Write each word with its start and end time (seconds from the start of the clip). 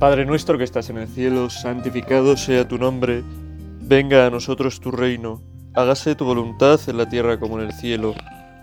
Padre 0.00 0.24
nuestro 0.24 0.56
que 0.56 0.64
estás 0.64 0.88
en 0.88 0.96
el 0.96 1.08
cielo, 1.08 1.50
santificado 1.50 2.34
sea 2.38 2.66
tu 2.66 2.78
nombre, 2.78 3.22
venga 3.82 4.24
a 4.24 4.30
nosotros 4.30 4.80
tu 4.80 4.90
reino, 4.90 5.42
hágase 5.74 6.14
tu 6.14 6.24
voluntad 6.24 6.80
en 6.86 6.96
la 6.96 7.10
tierra 7.10 7.38
como 7.38 7.60
en 7.60 7.66
el 7.66 7.74
cielo. 7.74 8.14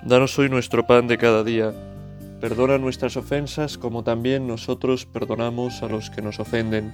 Danos 0.01 0.39
hoy 0.39 0.49
nuestro 0.49 0.87
pan 0.87 1.07
de 1.07 1.19
cada 1.19 1.43
día. 1.43 1.73
Perdona 2.41 2.79
nuestras 2.79 3.17
ofensas 3.17 3.77
como 3.77 4.03
también 4.03 4.47
nosotros 4.47 5.05
perdonamos 5.05 5.83
a 5.83 5.87
los 5.87 6.09
que 6.09 6.23
nos 6.23 6.39
ofenden. 6.39 6.91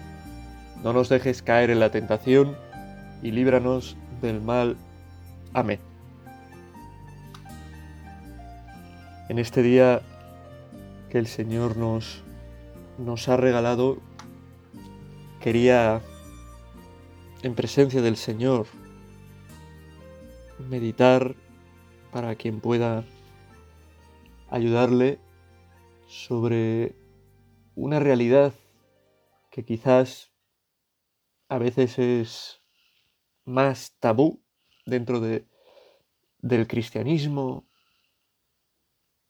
No 0.83 0.91
nos 0.91 1.07
dejes 1.07 1.41
caer 1.41 1.69
en 1.69 1.79
la 1.79 1.91
tentación 1.91 2.57
y 3.21 3.31
líbranos 3.31 3.95
del 4.21 4.41
mal. 4.41 4.75
Amén. 5.53 5.79
En 9.29 9.39
este 9.39 9.61
día 9.61 10.01
que 11.09 11.17
el 11.17 11.27
Señor 11.27 11.77
nos, 11.77 12.23
nos 12.97 13.29
ha 13.29 13.37
regalado, 13.37 13.99
quería, 15.43 16.01
en 17.41 17.53
presencia 17.53 18.01
del 18.01 18.15
Señor, 18.15 18.65
meditar 20.69 21.35
para 22.13 22.35
quien 22.35 22.61
pueda 22.61 23.03
ayudarle 24.49 25.19
sobre 26.07 26.95
una 27.75 27.99
realidad 27.99 28.53
que 29.51 29.65
quizás 29.65 30.31
a 31.49 31.57
veces 31.57 31.99
es 31.99 32.61
más 33.43 33.97
tabú 33.99 34.41
dentro 34.85 35.19
de, 35.19 35.45
del 36.37 36.67
cristianismo, 36.67 37.67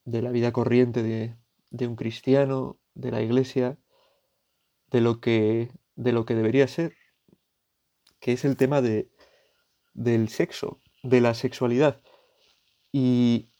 de 0.04 0.22
la 0.22 0.30
vida 0.30 0.52
corriente 0.52 1.02
de, 1.02 1.34
de 1.70 1.88
un 1.88 1.96
cristiano, 1.96 2.78
de 2.94 3.10
la 3.10 3.20
iglesia, 3.20 3.78
de 4.92 5.00
lo 5.00 5.20
que, 5.20 5.72
de 5.96 6.12
lo 6.12 6.24
que 6.24 6.34
debería 6.34 6.66
ser, 6.68 6.94
que 8.20 8.32
es 8.32 8.44
el 8.44 8.56
tema 8.56 8.80
de, 8.82 9.10
del 9.92 10.28
sexo, 10.28 10.80
de 11.02 11.20
la 11.20 11.34
sexualidad. 11.34 12.02
Y, 12.92 13.50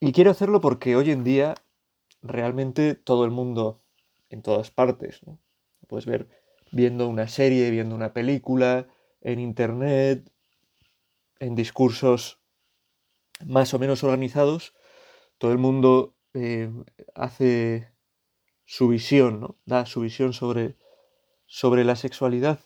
y 0.00 0.12
quiero 0.12 0.30
hacerlo 0.30 0.60
porque 0.60 0.96
hoy 0.96 1.10
en 1.10 1.24
día 1.24 1.54
realmente 2.22 2.94
todo 2.94 3.24
el 3.24 3.30
mundo, 3.30 3.82
en 4.30 4.42
todas 4.42 4.70
partes, 4.70 5.22
¿no? 5.26 5.38
puedes 5.86 6.06
ver 6.06 6.28
viendo 6.72 7.08
una 7.08 7.28
serie, 7.28 7.70
viendo 7.70 7.94
una 7.94 8.12
película, 8.12 8.88
en 9.20 9.38
internet, 9.40 10.30
en 11.38 11.54
discursos 11.54 12.40
más 13.44 13.74
o 13.74 13.78
menos 13.78 14.04
organizados, 14.04 14.74
todo 15.38 15.52
el 15.52 15.58
mundo 15.58 16.16
eh, 16.34 16.70
hace 17.14 17.92
su 18.64 18.88
visión, 18.88 19.40
¿no? 19.40 19.58
da 19.64 19.86
su 19.86 20.00
visión 20.00 20.32
sobre, 20.32 20.76
sobre 21.46 21.84
la 21.84 21.96
sexualidad. 21.96 22.60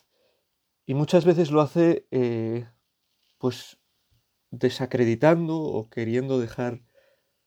Y 0.86 0.94
muchas 0.94 1.24
veces 1.24 1.50
lo 1.50 1.60
hace 1.60 2.06
eh, 2.10 2.66
pues 3.38 3.78
desacreditando 4.50 5.56
o 5.58 5.88
queriendo 5.90 6.38
dejar 6.38 6.82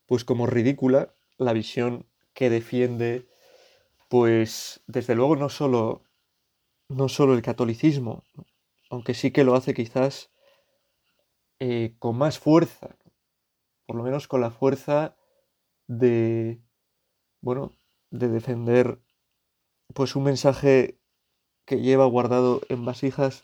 pues 0.06 0.24
como 0.24 0.46
ridícula 0.46 1.14
la 1.38 1.54
visión 1.54 2.08
que 2.34 2.50
defiende 2.50 3.28
pues 4.08 4.84
desde 4.88 5.16
luego 5.16 5.36
no 5.36 5.50
solo 5.50 6.04
no 6.90 7.10
solo 7.10 7.34
el 7.34 7.42
catolicismo 7.42 8.24
aunque 8.90 9.14
sí 9.14 9.32
que 9.32 9.44
lo 9.44 9.56
hace 9.56 9.74
quizás 9.74 10.32
eh, 11.60 11.96
con 11.98 12.18
más 12.18 12.38
fuerza 12.38 12.98
por 13.88 13.96
lo 13.96 14.04
menos 14.04 14.28
con 14.28 14.42
la 14.42 14.52
fuerza 14.52 15.16
de 15.88 16.62
bueno 17.42 17.72
de 18.12 18.28
defender 18.28 19.02
pues 19.94 20.16
un 20.16 20.24
mensaje 20.24 21.01
que 21.66 21.82
lleva 21.82 22.06
guardado 22.06 22.62
en 22.70 22.86
vasijas 22.86 23.44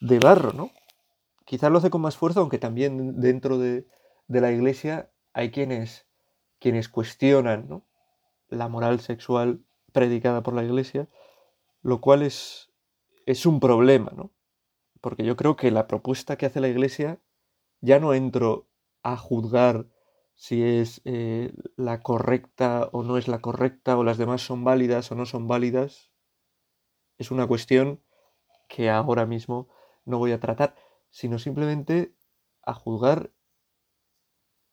de 0.00 0.18
barro, 0.18 0.52
¿no? 0.52 0.70
Quizás 1.44 1.70
lo 1.70 1.78
hace 1.78 1.90
con 1.90 2.00
más 2.00 2.16
fuerza, 2.16 2.40
aunque 2.40 2.58
también 2.58 3.20
dentro 3.20 3.58
de, 3.58 3.86
de 4.28 4.40
la 4.40 4.52
iglesia 4.52 5.10
hay 5.32 5.50
quienes, 5.50 6.06
quienes 6.58 6.88
cuestionan 6.88 7.68
¿no? 7.68 7.84
la 8.48 8.68
moral 8.68 9.00
sexual 9.00 9.64
predicada 9.92 10.42
por 10.42 10.54
la 10.54 10.64
iglesia, 10.64 11.08
lo 11.82 12.00
cual 12.00 12.22
es, 12.22 12.70
es 13.26 13.46
un 13.46 13.60
problema, 13.60 14.12
¿no? 14.16 14.30
Porque 15.00 15.24
yo 15.24 15.36
creo 15.36 15.56
que 15.56 15.70
la 15.70 15.88
propuesta 15.88 16.36
que 16.36 16.46
hace 16.46 16.60
la 16.60 16.68
iglesia, 16.68 17.20
ya 17.80 17.98
no 17.98 18.14
entro 18.14 18.68
a 19.02 19.16
juzgar 19.16 19.86
si 20.34 20.62
es 20.62 21.00
eh, 21.04 21.52
la 21.76 22.00
correcta 22.00 22.88
o 22.92 23.02
no 23.02 23.18
es 23.18 23.26
la 23.28 23.40
correcta, 23.40 23.98
o 23.98 24.04
las 24.04 24.18
demás 24.18 24.42
son 24.42 24.64
válidas 24.64 25.10
o 25.10 25.16
no 25.16 25.26
son 25.26 25.48
válidas, 25.48 26.11
es 27.18 27.30
una 27.30 27.46
cuestión 27.46 28.02
que 28.68 28.90
ahora 28.90 29.26
mismo 29.26 29.68
no 30.04 30.18
voy 30.18 30.32
a 30.32 30.40
tratar, 30.40 30.74
sino 31.10 31.38
simplemente 31.38 32.14
a 32.62 32.74
juzgar 32.74 33.30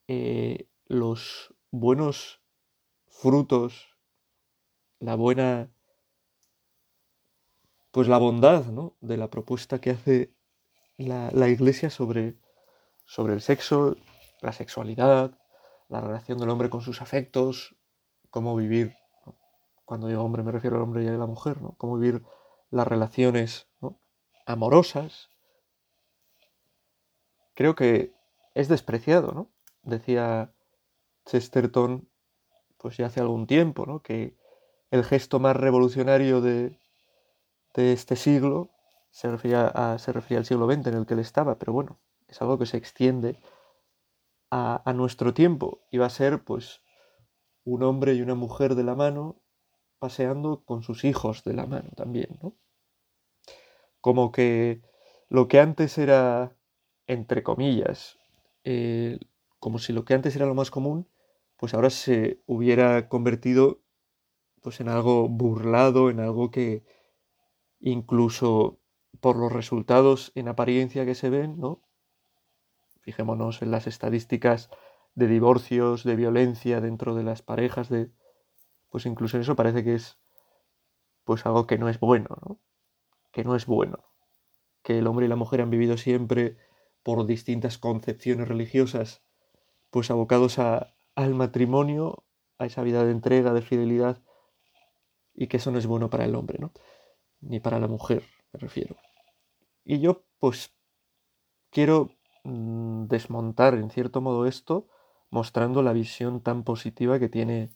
eh, 0.07 0.67
los 0.85 1.53
buenos 1.71 2.41
frutos, 3.07 3.97
la 4.99 5.15
buena, 5.15 5.69
pues 7.91 8.07
la 8.07 8.17
bondad 8.17 8.65
¿no? 8.65 8.95
de 9.01 9.17
la 9.17 9.29
propuesta 9.29 9.79
que 9.79 9.91
hace 9.91 10.33
la, 10.97 11.29
la 11.31 11.49
iglesia 11.49 11.89
sobre, 11.89 12.37
sobre 13.05 13.33
el 13.33 13.41
sexo, 13.41 13.97
la 14.41 14.53
sexualidad, 14.53 15.37
la 15.89 16.01
relación 16.01 16.37
del 16.37 16.49
hombre 16.49 16.69
con 16.69 16.81
sus 16.81 17.01
afectos, 17.01 17.75
cómo 18.29 18.55
vivir, 18.55 18.95
cuando 19.89 20.05
digo 20.05 20.21
hombre 20.21 20.43
me 20.43 20.51
refiero 20.51 20.75
al 20.75 20.83
hombre 20.83 21.03
y 21.03 21.07
a 21.07 21.13
la 21.13 21.25
mujer, 21.25 21.63
¿no? 21.63 21.73
cómo 21.79 21.97
vivir 21.97 22.21
las 22.69 22.87
relaciones 22.87 23.67
amorosas. 24.45 25.31
Creo 27.55 27.73
que 27.73 28.13
es 28.53 28.67
despreciado, 28.67 29.31
¿no? 29.31 29.49
Decía 29.81 30.53
Chesterton, 31.25 32.07
pues 32.77 32.97
ya 32.97 33.07
hace 33.07 33.19
algún 33.19 33.47
tiempo, 33.47 33.87
¿no? 33.87 34.03
Que 34.03 34.37
el 34.91 35.03
gesto 35.03 35.39
más 35.39 35.55
revolucionario 35.55 36.39
de, 36.39 36.77
este 37.73 38.15
siglo 38.15 38.69
se 39.09 39.31
refería, 39.31 39.69
a, 39.69 39.97
se 39.97 40.13
refería 40.13 40.37
al 40.37 40.45
siglo 40.45 40.71
XX 40.71 40.85
en 40.85 40.93
el 40.97 41.07
que 41.07 41.15
él 41.15 41.19
estaba, 41.19 41.57
pero 41.57 41.73
bueno, 41.73 41.99
es 42.27 42.39
algo 42.43 42.59
que 42.59 42.67
se 42.67 42.77
extiende 42.77 43.39
a, 44.51 44.93
nuestro 44.93 45.33
tiempo 45.33 45.81
y 45.89 45.97
va 45.97 46.05
a 46.05 46.11
ser 46.11 46.43
pues 46.43 46.83
un 47.63 47.81
hombre 47.81 48.13
y 48.13 48.21
una 48.21 48.35
mujer 48.35 48.75
de 48.75 48.83
la 48.83 48.93
mano 48.93 49.41
paseando 49.99 50.63
con 50.65 50.81
sus 50.83 51.03
hijos 51.03 51.43
de 51.43 51.53
la 51.53 51.65
mano 51.65 51.89
también, 51.95 52.39
¿no? 52.41 52.55
Como 54.01 54.31
que 54.31 54.81
lo 55.27 55.47
que 55.47 55.59
antes 55.59 55.97
era, 55.97 56.55
entre 57.07 57.43
comillas, 57.43 58.17
eh, 58.63 59.19
como 59.59 59.77
si 59.77 59.93
lo 59.93 60.05
que 60.05 60.13
antes 60.13 60.35
era 60.35 60.45
lo 60.45 60.55
más 60.55 60.71
común, 60.71 61.07
pues 61.57 61.73
ahora 61.73 61.89
se 61.89 62.41
hubiera 62.45 63.09
convertido 63.09 63.81
pues 64.61 64.79
en 64.79 64.89
algo 64.89 65.27
burlado, 65.27 66.09
en 66.09 66.19
algo 66.19 66.51
que 66.51 66.83
incluso 67.79 68.79
por 69.19 69.35
los 69.37 69.51
resultados 69.51 70.31
en 70.35 70.47
apariencia 70.47 71.05
que 71.05 71.15
se 71.15 71.29
ven, 71.29 71.59
¿no? 71.59 71.81
Fijémonos 73.01 73.61
en 73.61 73.71
las 73.71 73.87
estadísticas 73.87 74.69
de 75.15 75.27
divorcios, 75.27 76.03
de 76.03 76.15
violencia 76.15 76.81
dentro 76.81 77.15
de 77.15 77.23
las 77.23 77.41
parejas, 77.41 77.89
de 77.89 78.11
pues 78.89 79.05
incluso 79.05 79.37
eso 79.37 79.55
parece 79.55 79.83
que 79.83 79.95
es 79.95 80.17
pues 81.23 81.45
algo 81.45 81.67
que 81.67 81.77
no 81.77 81.89
es 81.89 81.99
bueno, 81.99 82.37
¿no? 82.45 82.59
Que 83.31 83.43
no 83.43 83.55
es 83.55 83.65
bueno. 83.65 84.03
Que 84.81 84.99
el 84.99 85.07
hombre 85.07 85.25
y 85.25 85.29
la 85.29 85.35
mujer 85.35 85.61
han 85.61 85.69
vivido 85.69 85.97
siempre 85.97 86.57
por 87.03 87.25
distintas 87.25 87.77
concepciones 87.77 88.47
religiosas, 88.47 89.21
pues 89.91 90.09
abocados 90.11 90.59
a, 90.59 90.95
al 91.15 91.35
matrimonio, 91.35 92.23
a 92.57 92.65
esa 92.65 92.81
vida 92.81 93.05
de 93.05 93.11
entrega, 93.11 93.53
de 93.53 93.61
fidelidad, 93.61 94.21
y 95.33 95.47
que 95.47 95.57
eso 95.57 95.71
no 95.71 95.77
es 95.77 95.85
bueno 95.85 96.09
para 96.09 96.25
el 96.25 96.35
hombre, 96.35 96.57
¿no? 96.59 96.71
Ni 97.41 97.59
para 97.59 97.79
la 97.79 97.87
mujer, 97.87 98.23
me 98.51 98.59
refiero. 98.59 98.95
Y 99.85 99.99
yo, 99.99 100.23
pues, 100.39 100.73
quiero 101.69 102.11
Mm, 102.43 103.07
desmontar 103.07 103.75
en 103.75 103.89
cierto 103.89 104.21
modo 104.21 104.45
esto, 104.45 104.87
mostrando 105.29 105.83
la 105.83 105.93
visión 105.93 106.41
tan 106.41 106.63
positiva 106.63 107.19
que 107.19 107.29
tiene 107.29 107.69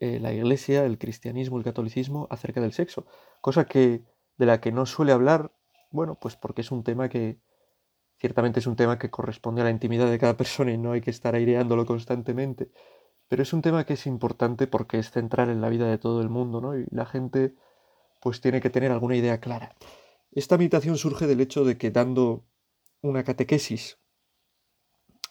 eh, 0.00 0.20
la 0.20 0.32
Iglesia, 0.32 0.84
el 0.84 0.98
cristianismo, 0.98 1.58
el 1.58 1.64
catolicismo 1.64 2.26
acerca 2.30 2.60
del 2.60 2.72
sexo, 2.72 3.06
cosa 3.40 3.66
que 3.66 4.04
de 4.36 4.46
la 4.46 4.60
que 4.60 4.72
no 4.72 4.86
suele 4.86 5.12
hablar, 5.12 5.52
bueno, 5.90 6.18
pues 6.20 6.36
porque 6.36 6.60
es 6.60 6.70
un 6.70 6.84
tema 6.84 7.08
que 7.08 7.40
ciertamente 8.18 8.60
es 8.60 8.66
un 8.66 8.76
tema 8.76 8.98
que 8.98 9.10
corresponde 9.10 9.60
a 9.62 9.64
la 9.64 9.70
intimidad 9.70 10.10
de 10.10 10.18
cada 10.18 10.36
persona 10.36 10.72
y 10.72 10.78
no 10.78 10.92
hay 10.92 11.00
que 11.00 11.10
estar 11.10 11.34
aireándolo 11.34 11.86
constantemente, 11.86 12.70
pero 13.28 13.42
es 13.42 13.52
un 13.52 13.62
tema 13.62 13.84
que 13.84 13.94
es 13.94 14.06
importante 14.06 14.66
porque 14.66 14.98
es 14.98 15.10
central 15.10 15.50
en 15.50 15.60
la 15.60 15.68
vida 15.68 15.88
de 15.88 15.98
todo 15.98 16.22
el 16.22 16.28
mundo, 16.28 16.60
¿no? 16.60 16.78
Y 16.78 16.86
la 16.90 17.06
gente 17.06 17.54
pues 18.20 18.40
tiene 18.40 18.60
que 18.60 18.70
tener 18.70 18.90
alguna 18.90 19.16
idea 19.16 19.40
clara. 19.40 19.74
Esta 20.32 20.58
meditación 20.58 20.96
surge 20.96 21.26
del 21.26 21.40
hecho 21.40 21.64
de 21.64 21.78
que 21.78 21.90
dando 21.90 22.44
una 23.02 23.24
catequesis 23.24 23.98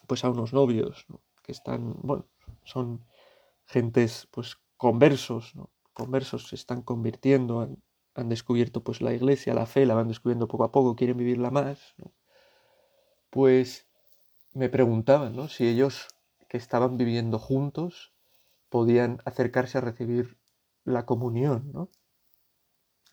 pues 0.06 0.24
a 0.24 0.30
unos 0.30 0.52
novios 0.52 1.06
que 1.42 1.52
están, 1.52 1.94
bueno, 2.02 2.26
son 2.64 3.04
gentes 3.68 4.26
pues 4.30 4.56
conversos, 4.76 5.52
conversos 5.92 6.48
se 6.48 6.56
están 6.56 6.82
convirtiendo, 6.82 7.60
han, 8.14 8.28
descubierto 8.28 8.82
pues 8.82 9.00
la 9.00 9.12
iglesia, 9.12 9.54
la 9.54 9.66
fe, 9.66 9.86
la 9.86 9.94
van 9.94 10.08
descubriendo 10.08 10.48
poco 10.48 10.64
a 10.64 10.72
poco, 10.72 10.96
quieren 10.96 11.16
vivirla 11.16 11.52
más, 11.52 11.94
pues 13.30 13.86
me 14.54 14.68
preguntaban 14.68 15.36
¿no? 15.36 15.46
si 15.48 15.68
ellos 15.68 16.08
que 16.48 16.56
estaban 16.56 16.96
viviendo 16.96 17.38
juntos 17.38 18.12
podían 18.70 19.20
acercarse 19.24 19.78
a 19.78 19.82
recibir 19.82 20.38
la 20.84 21.06
comunión, 21.06 21.70
¿no? 21.72 21.90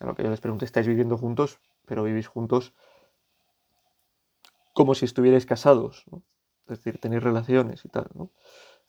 A 0.00 0.06
lo 0.06 0.14
que 0.14 0.22
yo 0.22 0.30
les 0.30 0.40
pregunté, 0.40 0.64
¿estáis 0.64 0.86
viviendo 0.86 1.16
juntos? 1.16 1.60
Pero 1.86 2.02
vivís 2.02 2.26
juntos 2.26 2.74
como 4.74 4.94
si 4.94 5.06
estuvierais 5.06 5.46
casados. 5.46 6.04
Es 6.68 6.78
decir, 6.78 6.98
tenéis 7.00 7.22
relaciones 7.22 7.84
y 7.84 7.88
tal. 7.88 8.10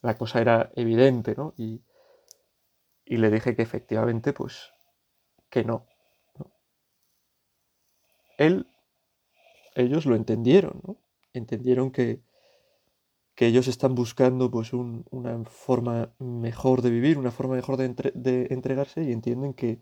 La 0.01 0.17
cosa 0.17 0.41
era 0.41 0.71
evidente, 0.75 1.35
¿no? 1.35 1.53
Y, 1.57 1.81
le 3.05 3.31
dije 3.31 3.55
que 3.55 3.61
efectivamente, 3.61 4.33
pues, 4.33 4.71
que 5.49 5.63
no, 5.63 5.85
no. 6.38 6.51
Él, 8.38 8.67
ellos 9.75 10.05
lo 10.05 10.15
entendieron, 10.15 10.81
¿no? 10.85 10.97
Entendieron 11.33 11.91
que, 11.91 12.21
que 13.38 13.45
ellos 13.45 13.67
están 13.67 13.94
buscando 13.94 14.49
pues 14.49 14.73
una 14.73 15.45
forma 15.45 16.11
mejor 16.17 16.81
de 16.81 16.89
vivir, 16.89 17.19
una 17.19 17.29
forma 17.29 17.53
mejor 17.53 17.77
de, 17.77 18.47
entregarse 18.49 19.03
y 19.03 19.11
entienden 19.11 19.53
que 19.53 19.79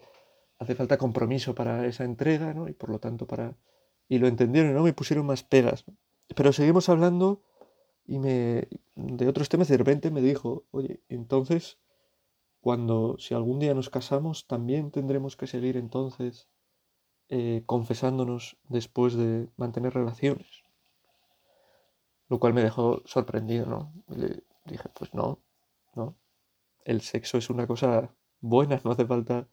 hace 0.60 0.76
falta 0.76 0.98
compromiso 0.98 1.56
para 1.56 1.88
esa 1.88 2.04
entrega, 2.04 2.54
¿no? 2.54 2.68
Y 2.68 2.74
por 2.74 2.90
lo 2.90 3.00
tanto 3.00 3.26
para... 3.28 3.56
Y 4.10 4.20
lo 4.20 4.28
entendieron, 4.28 4.74
¿no? 4.74 4.84
Me 4.84 4.92
pusieron 4.92 5.26
más 5.26 5.44
pegas. 5.44 5.86
Pero 6.36 6.52
seguimos 6.52 6.90
hablando 6.90 7.44
y 8.06 8.20
me... 8.20 8.68
De 8.96 9.28
otros 9.28 9.50
temas 9.50 9.68
de 9.68 9.78
repente 9.78 10.12
me 10.12 10.22
dijo, 10.22 10.66
oye, 10.72 11.02
entonces, 11.10 11.80
cuando, 12.62 13.18
si 13.20 13.34
algún 13.34 13.60
día 13.60 13.74
nos 13.74 13.90
casamos, 13.90 14.48
también 14.48 14.92
tendremos 14.92 15.36
que 15.36 15.48
seguir 15.48 15.78
entonces 15.78 16.48
eh, 17.30 17.64
confesándonos 17.66 18.58
después 18.70 19.16
de 19.16 19.50
mantener 19.58 19.94
relaciones 19.94 20.66
lo 22.28 22.40
cual 22.40 22.54
me 22.54 22.64
dejó 22.64 23.02
sorprendido, 23.06 23.66
¿no? 23.66 23.94
le 24.08 24.44
dije, 24.66 24.90
pues 24.98 25.14
no, 25.14 25.40
no. 25.96 26.18
El 26.84 27.02
sexo 27.02 27.38
es 27.38 27.50
una 27.50 27.68
cosa 27.68 28.14
buena, 28.42 28.82
no 28.84 28.92
hace 28.92 29.06
falta 29.06 29.48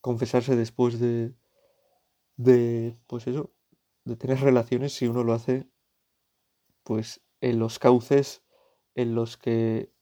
confesarse 0.00 0.56
después 0.56 1.00
de, 1.00 1.34
de, 2.36 2.96
pues 3.06 3.26
eso, 3.26 3.52
de 4.04 4.16
tener 4.16 4.40
relaciones 4.40 4.94
si 4.94 5.06
uno 5.06 5.24
lo 5.24 5.32
hace, 5.32 5.68
pues 6.84 7.20
en 7.40 7.58
los 7.58 7.78
cauces 7.78 8.42
en 8.94 9.14
los 9.14 9.36
que, 9.36 9.92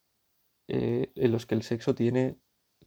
eh, 0.69 1.12
en 1.15 1.33
los 1.33 1.47
que 1.47 1.55
el 1.55 1.62
sexo 1.62 1.94
tiene 1.94 2.38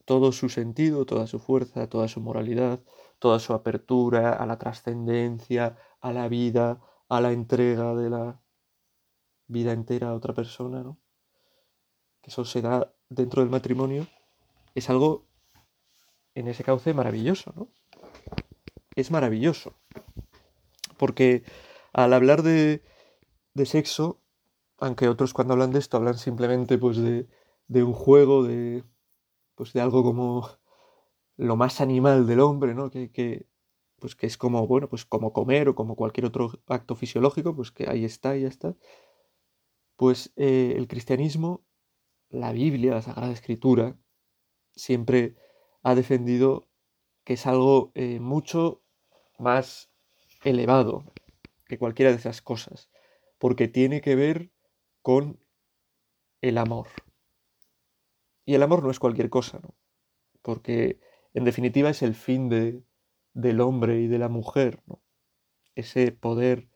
todo 0.05 0.31
su 0.31 0.49
sentido, 0.49 1.05
toda 1.05 1.27
su 1.27 1.39
fuerza, 1.39 1.87
toda 1.87 2.07
su 2.07 2.19
moralidad, 2.19 2.81
toda 3.19 3.39
su 3.39 3.53
apertura 3.53 4.33
a 4.33 4.45
la 4.47 4.57
trascendencia, 4.57 5.77
a 6.01 6.11
la 6.11 6.27
vida, 6.27 6.81
a 7.09 7.21
la 7.21 7.31
entrega 7.31 7.93
de 7.95 8.09
la, 8.09 8.41
vida 9.49 9.73
entera 9.73 10.09
a 10.09 10.13
otra 10.13 10.33
persona, 10.33 10.81
¿no? 10.83 10.97
Que 12.21 12.29
eso 12.29 12.45
se 12.45 12.61
da 12.61 12.93
dentro 13.09 13.41
del 13.41 13.49
matrimonio, 13.51 14.07
es 14.75 14.89
algo 14.89 15.25
en 16.35 16.47
ese 16.47 16.63
cauce 16.63 16.93
maravilloso, 16.93 17.51
¿no? 17.55 17.67
Es 18.95 19.11
maravilloso. 19.11 19.73
Porque 20.97 21.43
al 21.93 22.13
hablar 22.13 22.43
de, 22.43 22.83
de 23.53 23.65
sexo, 23.65 24.21
aunque 24.79 25.07
otros 25.07 25.33
cuando 25.33 25.53
hablan 25.53 25.71
de 25.71 25.79
esto 25.79 25.97
hablan 25.97 26.17
simplemente 26.17 26.77
pues 26.77 26.97
de, 26.97 27.27
de 27.67 27.83
un 27.83 27.93
juego, 27.93 28.43
de, 28.43 28.83
pues 29.55 29.73
de 29.73 29.81
algo 29.81 30.03
como 30.03 30.49
lo 31.37 31.55
más 31.55 31.81
animal 31.81 32.27
del 32.27 32.41
hombre, 32.41 32.75
¿no? 32.75 32.89
Que, 32.91 33.11
que, 33.11 33.47
pues 33.99 34.15
que 34.15 34.27
es 34.27 34.37
como, 34.37 34.65
bueno, 34.67 34.89
pues 34.89 35.05
como 35.05 35.33
comer 35.33 35.69
o 35.69 35.75
como 35.75 35.95
cualquier 35.95 36.25
otro 36.25 36.51
acto 36.67 36.95
fisiológico, 36.95 37.55
pues 37.55 37.71
que 37.71 37.89
ahí 37.89 38.05
está 38.05 38.35
y 38.37 38.41
ya 38.41 38.47
está. 38.47 38.75
Pues 39.95 40.33
eh, 40.35 40.73
el 40.77 40.87
cristianismo, 40.87 41.63
la 42.29 42.51
Biblia, 42.51 42.93
la 42.93 43.01
Sagrada 43.01 43.33
Escritura, 43.33 43.97
siempre 44.75 45.35
ha 45.83 45.95
defendido 45.95 46.67
que 47.23 47.33
es 47.33 47.45
algo 47.45 47.91
eh, 47.95 48.19
mucho 48.19 48.81
más 49.37 49.91
elevado 50.43 51.03
que 51.67 51.77
cualquiera 51.77 52.11
de 52.11 52.17
esas 52.17 52.41
cosas, 52.41 52.89
porque 53.37 53.67
tiene 53.67 54.01
que 54.01 54.15
ver 54.15 54.51
con 55.09 55.39
el 56.39 56.59
amor. 56.59 56.85
Y 58.45 58.53
el 58.53 58.61
amor 58.61 58.83
no 58.83 58.91
es 58.91 58.99
cualquier 58.99 59.31
cosa, 59.31 59.59
¿no? 59.59 59.73
Porque 60.43 60.99
en 61.33 61.45
definitiva 61.45 61.89
es 61.89 62.03
el 62.03 62.13
fin 62.13 62.47
de, 62.47 62.83
del 63.33 63.59
hombre 63.59 64.01
y 64.01 64.07
de 64.07 64.19
la 64.19 64.29
mujer, 64.29 64.83
¿no? 64.85 65.01
Ese 65.73 66.11
poder 66.11 66.69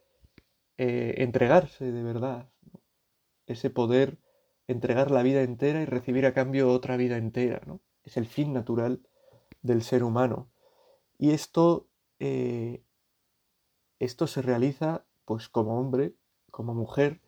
eh, 0.80 1.14
entregarse 1.18 1.92
de 1.92 2.02
verdad, 2.02 2.50
ese 3.46 3.70
poder 3.70 4.18
entregar 4.66 5.12
la 5.12 5.22
vida 5.22 5.44
entera 5.44 5.84
y 5.84 5.86
recibir 5.86 6.26
a 6.26 6.34
cambio 6.34 6.72
otra 6.72 6.98
vida 6.98 7.18
entera, 7.18 7.62
¿no? 7.68 7.82
Es 8.04 8.18
el 8.18 8.26
fin 8.26 8.52
natural 8.52 9.08
del 9.62 9.84
ser 9.84 10.04
humano. 10.04 10.50
Y 11.20 11.34
esto, 11.34 11.88
eh, 12.18 12.84
esto 14.00 14.26
se 14.26 14.42
realiza 14.42 15.06
pues 15.24 15.50
como 15.50 15.80
hombre, 15.80 16.16
como 16.50 16.74
mujer, 16.74 17.22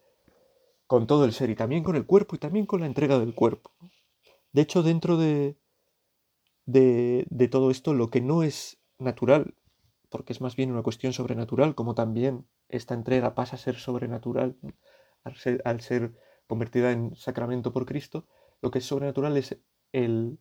con 0.88 1.08
todo 1.08 1.26
el 1.26 1.34
ser 1.34 1.50
y 1.50 1.56
también 1.56 1.84
con 1.84 1.96
el 1.96 2.06
cuerpo 2.06 2.36
y 2.36 2.40
también 2.40 2.66
con 2.66 2.82
la 2.82 2.86
entrega 2.86 3.20
del 3.20 3.34
cuerpo. 3.34 3.72
De 4.52 4.62
hecho, 4.62 4.84
dentro 4.84 5.18
de, 5.18 5.58
de, 6.66 7.26
de 7.30 7.48
todo 7.48 7.72
esto, 7.72 7.94
lo 7.94 8.10
que 8.10 8.22
no 8.22 8.44
es 8.44 8.78
natural, 8.98 9.56
porque 10.10 10.34
es 10.34 10.42
más 10.42 10.56
bien 10.56 10.72
una 10.72 10.84
cuestión 10.84 11.14
sobrenatural, 11.14 11.76
como 11.76 11.96
también 11.96 12.48
esta 12.70 12.94
entrega 12.94 13.36
pasa 13.36 13.56
a 13.56 13.60
ser 13.60 13.76
sobrenatural, 13.76 14.58
al 15.64 15.82
ser, 15.82 16.14
convertida 16.48 16.92
en 16.92 17.16
sacramento 17.16 17.74
por 17.74 17.86
Cristo, 17.86 18.28
lo 18.62 18.72
que 18.72 18.80
es 18.80 18.86
sobrenatural 18.86 19.36
es 19.38 19.58
el 19.92 20.40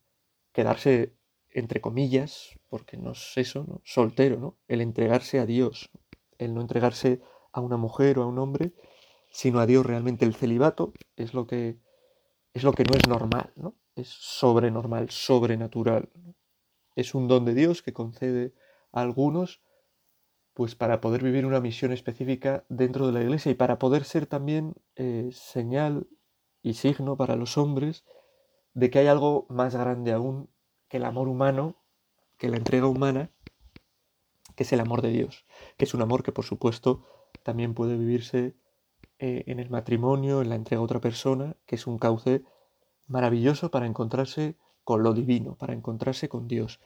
quedarse, 0.53 1.15
entre 1.51 1.81
comillas, 1.81 2.59
porque 2.69 2.97
no 2.97 3.13
es 3.13 3.33
eso, 3.37 3.65
¿no? 3.67 3.81
soltero, 3.85 4.39
¿no? 4.39 4.59
el 4.69 4.81
entregarse 4.81 5.39
a 5.39 5.47
Dios, 5.47 5.91
el 6.39 6.55
no 6.55 6.61
entregarse 6.61 7.21
a 7.53 7.61
una 7.61 7.77
mujer 7.77 8.19
o 8.19 8.23
a 8.23 8.27
un 8.27 8.39
hombre, 8.39 8.75
sino 9.35 9.59
a 9.59 9.67
Dios 9.67 9.85
realmente. 9.85 10.25
El 10.25 10.35
celibato 10.35 10.93
es 11.17 11.35
lo 11.35 11.49
que, 11.49 11.81
es 12.55 12.63
lo 12.63 12.73
que 12.73 12.85
no 12.85 12.95
es 12.97 13.09
normal, 13.09 13.53
¿no? 13.57 13.75
es 13.97 14.09
sobrenormal, 14.09 15.11
sobrenatural. 15.11 16.09
Es 16.95 17.17
un 17.17 17.27
don 17.27 17.45
de 17.45 17.55
Dios 17.55 17.83
que 17.83 17.93
concede 17.93 18.55
a 18.93 19.01
algunos 19.01 19.61
pues 20.53 20.77
para 20.77 21.01
poder 21.01 21.25
vivir 21.25 21.47
una 21.47 21.61
misión 21.61 21.91
específica 21.91 22.65
dentro 22.69 23.09
de 23.09 23.13
la 23.13 23.23
iglesia 23.23 23.51
y 23.51 23.57
para 23.57 23.81
poder 23.81 24.05
ser 24.05 24.27
también 24.27 24.77
eh, 24.95 25.31
señal 25.33 26.07
y 26.63 26.75
signo 26.75 27.17
para 27.17 27.35
los 27.35 27.59
hombres 27.59 28.05
de 28.73 28.89
que 28.89 29.01
hay 29.01 29.09
algo 29.09 29.47
más 29.49 29.75
grande 29.75 30.13
aún 30.13 30.49
que 30.87 30.99
el 30.99 31.05
amor 31.07 31.27
humano, 31.27 31.83
que 32.39 32.49
la 32.51 32.57
entrega 32.57 32.87
humana, 32.87 33.33
que 34.55 34.63
es 34.63 34.73
el 34.73 34.79
amor 34.79 35.03
de 35.03 35.11
Dios, 35.11 35.45
que 35.77 35.87
es 35.87 35.95
un 35.95 36.03
amor 36.03 36.23
que 36.23 36.31
por 36.31 36.45
supuesto 36.45 37.05
también 37.43 37.75
puede 37.75 37.97
vivirse 37.97 38.55
eh, 39.27 39.45
en 39.47 39.59
el 39.59 39.71
matrimonio, 39.71 40.43
en 40.43 40.51
la 40.51 40.55
entrega 40.55 40.81
a 40.81 40.85
otra 40.85 41.01
persona, 41.01 41.57
que 41.67 41.77
es 41.77 41.87
un 41.87 41.99
cauce 41.99 42.43
maravilloso 43.07 43.71
para 43.71 43.87
encontrarse 43.87 44.57
con 44.83 45.03
lo 45.03 45.15
divino, 45.15 45.57
para 45.57 45.73
encontrarse 45.73 46.29
con 46.29 46.47
Dios 46.47 46.81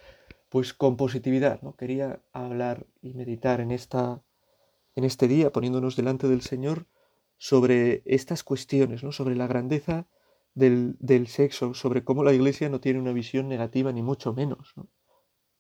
pues 0.49 0.73
con 0.73 0.97
positividad, 0.97 1.61
¿no? 1.63 1.75
Quería 1.77 2.23
hablar 2.33 2.87
y 3.03 3.15
meditar 3.15 3.61
en, 3.61 3.71
esta, 3.71 4.23
en 4.95 5.05
este 5.05 5.29
día, 5.29 5.53
poniéndonos 5.53 5.97
delante 5.97 6.29
del 6.29 6.43
Señor, 6.43 6.87
sobre 7.37 8.03
estas 8.07 8.45
cuestiones, 8.45 9.03
¿no? 9.03 9.11
Sobre 9.11 9.35
la 9.35 9.47
grandeza 9.49 10.07
del, 10.55 10.97
del, 11.01 11.27
sexo, 11.27 11.75
sobre 11.75 12.05
cómo 12.05 12.25
la 12.25 12.33
Iglesia 12.33 12.69
no 12.69 12.81
tiene 12.81 13.01
una 13.01 13.13
visión 13.13 13.49
negativa 13.49 13.93
ni 13.93 14.03
mucho 14.03 14.33
menos, 14.33 14.73
¿no? 14.77 14.89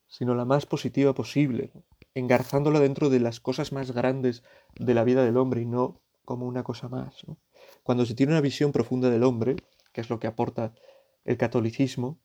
sino 0.06 0.34
la 0.34 0.46
más 0.46 0.64
positiva 0.64 1.12
posible, 1.12 1.70
engarzándola 2.14 2.80
dentro 2.80 3.10
de 3.10 3.20
las 3.20 3.40
cosas 3.40 3.72
más 3.72 3.90
grandes 3.90 4.42
de 4.74 4.94
la 4.94 5.04
vida 5.04 5.22
del 5.22 5.36
hombre 5.36 5.60
y 5.60 5.66
no 5.66 6.00
como 6.28 6.46
una 6.46 6.62
cosa 6.62 6.90
más. 6.90 7.24
Cuando 7.82 8.04
se 8.04 8.14
tiene 8.14 8.32
una 8.32 8.42
visión 8.42 8.70
profunda 8.70 9.08
del 9.08 9.22
hombre, 9.22 9.56
que 9.94 10.02
es 10.02 10.10
lo 10.10 10.18
que 10.20 10.26
aporta 10.26 10.74
el 11.24 11.38
catolicismo, 11.38 12.20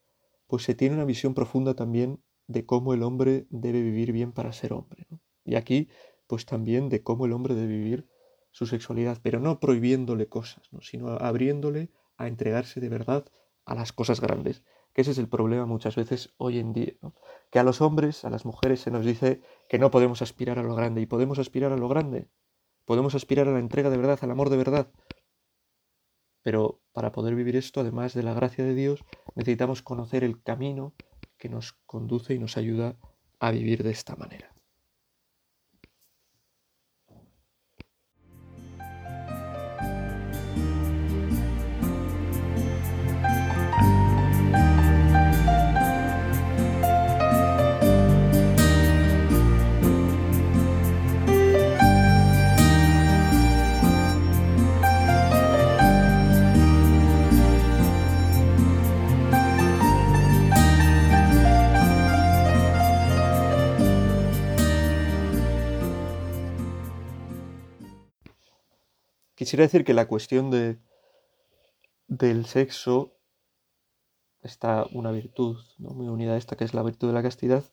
pues 0.45 0.63
se 0.63 0.75
tiene 0.75 0.95
una 0.95 1.05
visión 1.05 1.33
profunda 1.33 1.74
también 1.74 2.22
de 2.48 2.65
cómo 2.65 2.93
el 2.93 3.01
hombre 3.01 3.48
debe 3.50 3.81
vivir 3.81 4.12
bien 4.12 4.33
para 4.33 4.51
ser 4.51 4.74
hombre. 4.74 5.07
Y 5.45 5.55
aquí, 5.55 5.88
pues 6.27 6.45
también 6.45 6.89
de 6.89 7.01
cómo 7.01 7.27
el 7.27 7.31
hombre 7.31 7.55
debe 7.55 7.77
vivir 7.77 8.10
su 8.51 8.65
sexualidad, 8.65 9.19
pero 9.24 9.39
no 9.39 9.62
prohibiéndole 9.62 10.27
cosas, 10.27 10.69
sino 10.81 11.12
abriéndole 11.12 11.89
a 12.17 12.27
entregarse 12.27 12.81
de 12.81 12.89
verdad 12.89 13.25
a 13.63 13.74
las 13.74 13.93
cosas 13.93 14.19
grandes. 14.19 14.65
Que 14.91 15.00
ese 15.03 15.12
es 15.12 15.17
el 15.17 15.29
problema 15.29 15.65
muchas 15.65 15.95
veces 15.95 16.33
hoy 16.36 16.60
en 16.60 16.74
día. 16.74 16.91
Que 17.51 17.60
a 17.60 17.63
los 17.63 17.79
hombres, 17.79 18.25
a 18.25 18.29
las 18.29 18.43
mujeres 18.43 18.81
se 18.81 18.91
nos 18.91 19.05
dice 19.05 19.39
que 19.69 19.79
no 19.79 19.91
podemos 19.91 20.22
aspirar 20.22 20.60
a 20.60 20.63
lo 20.63 20.75
grande 20.75 21.00
y 21.00 21.05
podemos 21.05 21.39
aspirar 21.39 21.72
a 21.72 21.77
lo 21.77 21.88
grande. 21.88 22.27
Podemos 22.85 23.15
aspirar 23.15 23.47
a 23.47 23.51
la 23.51 23.59
entrega 23.59 23.89
de 23.89 23.97
verdad, 23.97 24.19
al 24.21 24.31
amor 24.31 24.49
de 24.49 24.57
verdad. 24.57 24.91
Pero 26.41 26.81
para 26.91 27.11
poder 27.11 27.35
vivir 27.35 27.55
esto, 27.55 27.79
además 27.81 28.13
de 28.13 28.23
la 28.23 28.33
gracia 28.33 28.63
de 28.63 28.75
Dios, 28.75 29.03
necesitamos 29.35 29.81
conocer 29.81 30.23
el 30.23 30.41
camino 30.41 30.93
que 31.37 31.49
nos 31.49 31.73
conduce 31.85 32.33
y 32.33 32.39
nos 32.39 32.57
ayuda 32.57 32.97
a 33.39 33.51
vivir 33.51 33.83
de 33.83 33.91
esta 33.91 34.15
manera. 34.15 34.52
Quisiera 69.53 69.67
decir 69.67 69.86
que 69.86 69.93
la 69.93 70.07
cuestión 70.07 70.50
de, 70.50 70.79
del 72.07 72.48
sexo 72.48 73.19
está 74.41 74.88
una 74.93 75.12
virtud 75.12 75.57
muy 75.77 76.07
unida 76.07 76.31
a 76.33 76.38
esta, 76.38 76.55
que 76.55 76.63
es 76.63 76.74
la 76.74 76.81
virtud 76.81 77.10
de 77.10 77.13
la 77.13 77.22
castidad, 77.22 77.63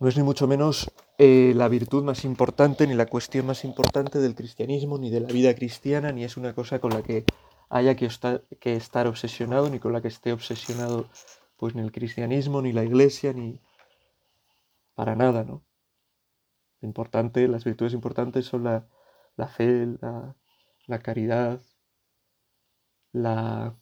no 0.00 0.08
es 0.08 0.16
ni 0.16 0.24
mucho 0.24 0.48
menos 0.48 0.90
eh, 1.18 1.52
la 1.54 1.68
virtud 1.68 2.02
más 2.02 2.24
importante, 2.24 2.84
ni 2.88 2.94
la 2.94 3.06
cuestión 3.06 3.46
más 3.46 3.64
importante 3.64 4.18
del 4.18 4.34
cristianismo, 4.34 4.98
ni 4.98 5.08
de 5.08 5.20
la 5.20 5.28
vida 5.28 5.54
cristiana, 5.54 6.10
ni 6.10 6.24
es 6.24 6.36
una 6.36 6.52
cosa 6.52 6.80
con 6.80 6.90
la 6.90 7.02
que 7.02 7.24
haya 7.68 7.94
que 7.94 8.08
que 8.58 8.74
estar 8.74 9.06
obsesionado, 9.06 9.70
ni 9.70 9.78
con 9.78 9.92
la 9.92 10.02
que 10.02 10.08
esté 10.08 10.32
obsesionado 10.32 11.06
pues 11.56 11.76
ni 11.76 11.82
el 11.82 11.92
cristianismo, 11.92 12.60
ni 12.60 12.72
la 12.72 12.82
iglesia, 12.82 13.32
ni 13.32 13.60
para 14.96 15.14
nada, 15.14 15.44
¿no? 15.44 15.62
Importante, 16.80 17.46
las 17.46 17.62
virtudes 17.62 17.92
importantes 17.92 18.46
son 18.46 18.64
la, 18.64 18.88
la 19.36 19.46
fe, 19.46 19.86
la, 20.00 20.34
la 20.90 20.98
caridad, 20.98 21.62
la 23.12 23.76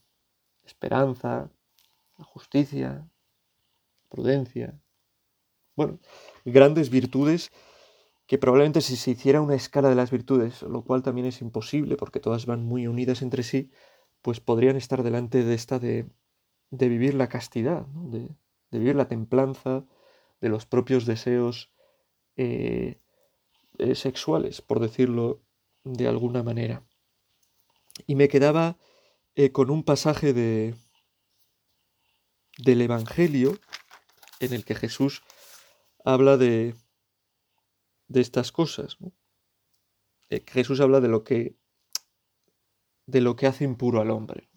esperanza, 0.64 1.50
la 2.16 2.24
justicia, 2.24 2.88
la 2.90 4.08
prudencia. 4.08 4.80
Bueno, 5.76 5.98
grandes 6.44 6.90
virtudes 6.90 7.50
que 8.26 8.38
probablemente 8.38 8.82
si 8.82 8.96
se 8.96 9.12
hiciera 9.12 9.40
una 9.40 9.54
escala 9.54 9.88
de 9.88 9.94
las 9.94 10.10
virtudes, 10.10 10.62
lo 10.62 10.82
cual 10.82 11.02
también 11.02 11.26
es 11.26 11.40
imposible 11.40 11.96
porque 11.96 12.20
todas 12.20 12.44
van 12.44 12.64
muy 12.64 12.86
unidas 12.86 13.22
entre 13.22 13.42
sí, 13.42 13.70
pues 14.20 14.40
podrían 14.40 14.76
estar 14.76 15.02
delante 15.02 15.44
de 15.44 15.54
esta 15.54 15.78
de, 15.78 16.10
de 16.70 16.88
vivir 16.88 17.14
la 17.14 17.28
castidad, 17.28 17.86
de, 17.86 18.28
vivir 18.70 18.96
la 18.96 19.08
templanza 19.08 19.84
de 20.40 20.48
los 20.48 20.66
propios 20.66 21.06
deseos 21.06 21.70
eh, 22.36 23.00
eh, 23.78 23.94
sexuales, 23.94 24.60
por 24.60 24.80
decirlo 24.80 25.40
de 25.84 26.08
alguna 26.08 26.42
manera. 26.42 26.82
Y 28.06 28.14
me 28.14 28.28
quedaba 28.28 28.78
eh, 29.34 29.52
con 29.52 29.70
un 29.70 29.82
pasaje 29.84 30.32
de, 30.32 30.74
del 32.58 32.80
Evangelio 32.80 33.58
en 34.40 34.52
el 34.52 34.64
que 34.64 34.74
Jesús 34.74 35.22
habla 36.04 36.36
de, 36.36 36.74
de 38.08 38.20
estas 38.20 38.52
cosas. 38.52 38.96
Eh, 40.30 40.44
Jesús 40.46 40.80
habla 40.80 41.00
de 41.00 41.08
lo 41.08 41.24
que 41.24 41.56
de 43.06 43.22
lo 43.22 43.36
que 43.36 43.46
hace 43.46 43.64
impuro 43.64 44.02
al 44.02 44.10
hombre. 44.10 44.50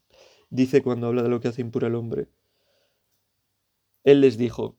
Dice 0.50 0.84
cuando 0.84 1.08
habla 1.08 1.24
de 1.24 1.30
lo 1.30 1.40
que 1.40 1.48
hace 1.48 1.62
impuro 1.62 1.88
al 1.88 1.96
hombre, 1.96 2.28
Él 4.04 4.20
les 4.20 4.38
dijo, 4.38 4.78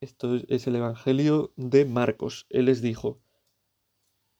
esto 0.00 0.34
es 0.48 0.66
el 0.66 0.74
Evangelio 0.74 1.52
de 1.54 1.84
Marcos, 1.84 2.46
Él 2.50 2.64
les 2.64 2.82
dijo, 2.82 3.20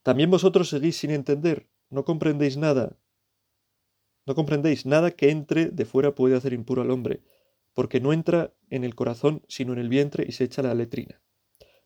¿también 0.03 0.29
vosotros 0.29 0.69
seguís 0.71 0.97
sin 0.97 1.13
entender? 1.13 1.69
¿No 1.89 2.05
comprendéis 2.05 2.57
nada? 2.57 2.99
No 4.29 4.35
comprendéis, 4.35 4.85
nada 4.85 5.11
que 5.11 5.31
entre 5.31 5.71
de 5.71 5.87
fuera 5.87 6.15
puede 6.15 6.37
hacer 6.37 6.53
impuro 6.53 6.83
al 6.83 6.91
hombre, 6.91 7.23
porque 7.73 7.99
no 7.99 8.13
entra 8.13 8.53
en 8.69 8.85
el 8.85 8.95
corazón 8.95 9.43
sino 9.49 9.73
en 9.73 9.79
el 9.79 9.89
vientre 9.89 10.27
y 10.29 10.33
se 10.33 10.45
echa 10.45 10.61
la 10.61 10.75
letrina. 10.75 11.23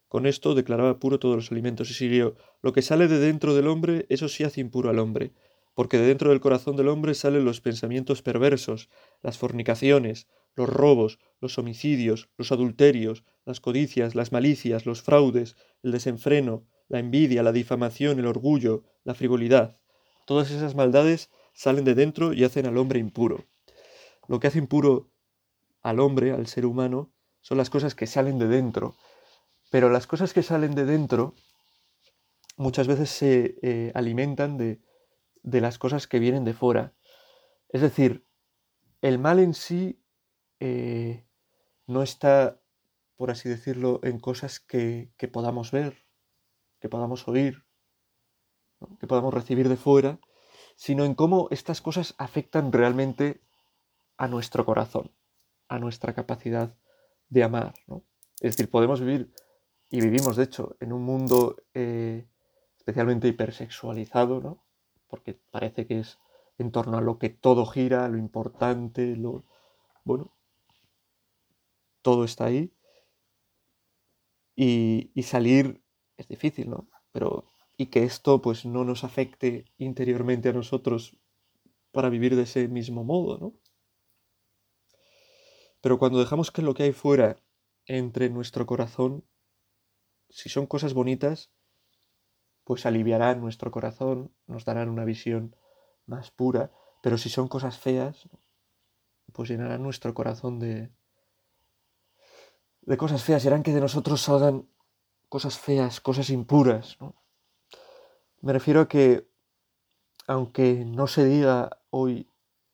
Con 0.08 0.26
esto 0.26 0.56
declaraba 0.56 0.99
puro 0.99 1.20
todos 1.20 1.37
los 1.37 1.52
alimentos 1.52 1.88
y 1.90 1.94
siguió, 1.94 2.34
lo 2.61 2.72
que 2.72 2.82
sale 2.82 3.06
de 3.06 3.20
dentro 3.20 3.54
del 3.54 3.68
hombre, 3.68 4.06
eso 4.08 4.28
sí 4.28 4.42
hace 4.42 4.61
impuro 4.61 4.90
al 4.90 4.99
hombre, 4.99 5.30
porque 5.75 5.99
de 5.99 6.06
dentro 6.08 6.30
del 6.30 6.40
corazón 6.40 6.75
del 6.75 6.88
hombre 6.88 7.14
salen 7.14 7.44
los 7.44 7.61
pensamientos 7.61 8.22
perversos, 8.22 8.88
las 9.22 9.38
fornicaciones, 9.38 10.26
los 10.56 10.68
robos, 10.68 11.20
los 11.40 11.58
homicidios, 11.58 12.28
los 12.37 12.50
adulterios, 12.50 13.22
las 13.44 13.61
codicias, 13.61 14.16
las 14.16 14.32
malicias, 14.32 14.84
los 14.84 15.00
fraudes, 15.00 15.54
el 15.84 15.92
desenfreno, 15.92 16.66
la 16.88 16.99
envidia, 16.99 17.44
la 17.44 17.52
difamación, 17.52 18.18
el 18.18 18.26
orgullo, 18.26 18.82
la 19.04 19.14
frivolidad. 19.14 19.78
Todas 20.26 20.50
esas 20.50 20.75
maldades 20.75 21.30
salen 21.52 21.85
de 21.85 21.94
dentro 21.94 22.32
y 22.32 22.44
hacen 22.44 22.66
al 22.66 22.78
hombre 22.78 22.99
impuro. 22.99 23.44
Lo 24.28 24.40
que 24.40 24.47
hace 24.47 24.59
impuro 24.59 25.11
al 25.82 26.00
hombre, 26.00 26.32
al 26.32 26.47
ser 26.47 26.66
humano, 26.66 27.12
son 27.40 27.59
las 27.59 27.71
cosas 27.71 27.94
que 27.94 28.06
salen 28.06 28.38
de 28.38 28.47
dentro. 28.47 28.97
Pero 29.71 29.90
las 29.90 30.06
cosas 30.06 30.32
que 30.32 30.42
salen 30.42 30.75
de 30.75 30.85
dentro 30.85 31.35
muchas 32.56 32.87
veces 32.87 33.11
se 33.11 33.59
eh, 33.62 33.92
alimentan 33.94 34.56
de, 34.56 34.80
de 35.42 35.61
las 35.61 35.78
cosas 35.78 36.06
que 36.06 36.18
vienen 36.18 36.44
de 36.44 36.54
fuera. 36.54 36.94
Es 37.68 37.80
decir, 37.80 38.26
el 39.00 39.18
mal 39.18 39.38
en 39.38 39.54
sí 39.54 40.00
eh, 40.61 41.26
no 41.87 42.02
está, 42.02 42.61
por 43.16 43.30
así 43.30 43.49
decirlo, 43.49 44.00
en 44.02 44.21
cosas 44.21 44.61
que, 44.61 45.11
que 45.16 45.28
podamos 45.28 45.73
ver, 45.73 46.06
que 46.80 46.88
podamos 46.88 47.26
oír, 47.26 47.64
que 49.00 49.06
podamos 49.06 49.35
recibir 49.35 49.68
de 49.68 49.76
fuera, 49.76 50.21
sino 50.76 51.05
en 51.05 51.14
cómo 51.14 51.49
estas 51.50 51.81
cosas 51.81 52.14
afectan 52.19 52.73
realmente 52.73 53.41
a 54.17 54.29
nuestro 54.29 54.64
corazón, 54.64 55.11
a 55.69 55.79
nuestra 55.79 56.14
capacidad 56.14 56.75
de 57.29 57.45
amar. 57.45 57.75
Es 58.41 58.57
decir, 58.57 58.71
podemos 58.71 59.00
vivir, 59.00 59.33
y 59.91 60.00
vivimos 60.00 60.37
de 60.37 60.45
hecho, 60.45 60.76
en 60.81 60.93
un 60.93 61.02
mundo 61.02 61.57
eh, 61.75 62.26
especialmente 62.76 63.29
hipersexualizado, 63.29 64.41
¿no? 64.41 64.62
porque 65.12 65.35
parece 65.35 65.87
que 65.87 66.00
es 66.00 66.19
en 66.57 66.73
torno 66.73 66.97
a 66.97 67.02
lo 67.02 67.19
que 67.19 67.29
todo 67.29 67.67
gira, 67.67 68.09
lo 68.09 68.17
importante, 68.17 69.14
lo... 69.14 69.45
Bueno, 70.05 70.35
todo 72.00 72.25
está 72.25 72.47
ahí. 72.47 72.73
Y, 74.57 75.11
y 75.14 75.23
salir 75.25 75.85
es 76.17 76.29
difícil, 76.29 76.71
¿no? 76.71 76.88
Pero 77.12 77.51
y 77.83 77.87
que 77.87 78.05
esto 78.05 78.41
pues 78.41 78.65
no 78.65 78.85
nos 78.85 79.03
afecte 79.03 79.65
interiormente 79.77 80.49
a 80.51 80.53
nosotros 80.53 81.17
para 81.91 82.11
vivir 82.11 82.37
de 82.37 82.43
ese 82.43 82.69
mismo 82.69 83.03
modo, 83.03 83.39
¿no? 83.39 83.55
Pero 85.81 85.99
cuando 85.99 86.21
dejamos 86.21 86.53
que 86.53 86.62
lo 86.62 86.75
que 86.75 86.85
hay 86.85 86.93
fuera 86.93 87.43
entre 87.87 88.31
nuestro 88.31 88.67
corazón, 88.67 89.25
si 90.31 90.49
son 90.49 90.67
cosas 90.67 90.95
bonitas, 90.95 91.51
pues 92.62 92.87
aliviarán 92.87 93.41
nuestro 93.41 93.73
corazón, 93.73 94.33
nos 94.47 94.65
darán 94.65 94.89
una 94.89 95.05
visión 95.05 95.57
más 96.07 96.31
pura, 96.31 96.71
pero 97.03 97.19
si 97.19 97.31
son 97.31 97.49
cosas 97.49 97.81
feas, 97.81 98.29
pues 99.33 99.49
llenarán 99.49 99.83
nuestro 99.83 100.15
corazón 100.15 100.61
de, 100.61 100.89
de 102.83 102.97
cosas 102.97 103.25
feas 103.25 103.45
y 103.45 103.49
harán 103.49 103.65
que 103.65 103.75
de 103.75 103.81
nosotros 103.81 104.21
salgan 104.21 104.69
cosas 105.29 105.59
feas, 105.59 106.01
cosas 106.01 106.31
impuras, 106.31 106.97
¿no? 107.01 107.22
Me 108.42 108.52
refiero 108.52 108.80
a 108.80 108.88
que, 108.88 109.28
aunque 110.26 110.84
no 110.84 111.06
se 111.06 111.25
diga 111.25 111.78
hoy, 111.90 112.28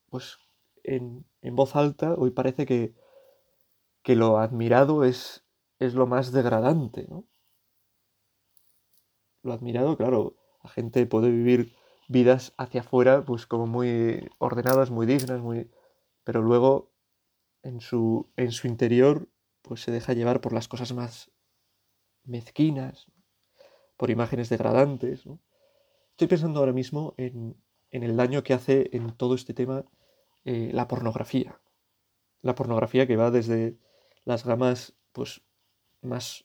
pues 0.08 0.38
en, 0.82 1.26
voz 1.42 1.76
alta, 1.76 2.14
hoy 2.14 2.30
parece 2.30 2.64
que, 2.64 2.94
que 4.02 4.16
lo 4.16 4.38
admirado 4.38 5.04
es, 5.04 5.44
es 5.78 5.92
lo 5.92 6.06
más 6.06 6.32
degradante, 6.32 7.06
¿no? 7.10 7.26
Lo 9.42 9.52
admirado, 9.52 9.98
claro, 9.98 10.37
la 10.64 10.70
gente 10.70 11.04
puede 11.04 11.30
vivir 11.30 11.76
vidas 12.08 12.54
hacia 12.56 12.80
afuera, 12.80 13.22
pues 13.26 13.46
como 13.46 13.66
muy 13.66 14.26
ordenadas, 14.38 14.90
muy 14.90 15.04
dignas, 15.04 15.40
muy... 15.40 15.70
Pero 16.25 16.40
luego, 16.40 16.90
en 17.62 17.82
su, 17.82 18.30
en 18.37 18.52
su 18.52 18.68
interior, 18.68 19.28
pues 19.60 19.82
se 19.82 19.90
deja 19.92 20.14
llevar 20.14 20.40
por 20.40 20.54
las 20.54 20.66
cosas 20.66 20.94
más 20.94 21.30
mezquinas, 22.25 23.06
por 23.98 24.08
imágenes 24.08 24.48
degradantes, 24.48 25.26
¿no? 25.26 25.38
Estoy 26.18 26.26
pensando 26.26 26.58
ahora 26.58 26.72
mismo 26.72 27.14
en, 27.16 27.54
el 27.92 28.16
daño 28.16 28.42
que 28.42 28.52
hace 28.52 28.90
en 28.92 29.12
todo 29.12 29.37
este 29.37 29.54
tema 29.54 29.84
eh, 30.44 30.72
la 30.75 30.88
pornografía. 30.88 31.60
La 32.42 32.56
pornografía 32.56 33.06
que 33.06 33.14
va 33.14 33.30
desde 33.30 33.78
las 34.25 34.44
gamas 34.44 34.96
pues, 35.12 35.42
más 36.02 36.44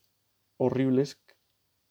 horribles, 0.57 1.19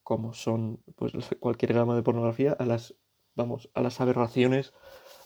como 0.05 0.33
son 0.33 0.81
pues, 0.95 1.13
cualquier 1.41 1.73
gama 1.73 1.97
de 1.97 2.05
pornografía, 2.05 2.53
a 2.53 2.67
las, 2.67 2.95
vamos, 3.35 3.69
a 3.75 3.81
las 3.81 4.01
aberraciones 4.01 4.73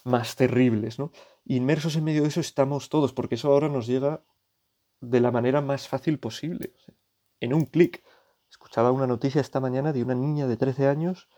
más 0.04 0.34
terribles. 0.34 0.98
¿no? 0.98 1.12
Inmersos 1.44 1.96
en 1.96 2.04
medio 2.04 2.22
de 2.22 2.28
eso 2.28 2.40
estamos 2.40 2.88
todos, 2.88 3.12
porque 3.12 3.34
eso 3.34 3.52
ahora 3.52 3.68
nos 3.68 3.86
llega 3.86 4.25
de 5.02 5.20
la 5.20 5.30
manera 5.30 5.60
más 5.60 5.88
fácil 5.88 6.18
posible, 6.18 6.72
en 7.38 7.52
un 7.52 7.66
clic. 7.66 8.02
Escuchaba 8.48 8.92
una 8.92 9.06
noticia 9.06 9.42
esta 9.42 9.60
mañana 9.60 9.92
de 9.92 10.02
una 10.02 10.14
niña 10.14 10.46
de 10.46 10.56
13 10.56 10.86
años 10.86 11.28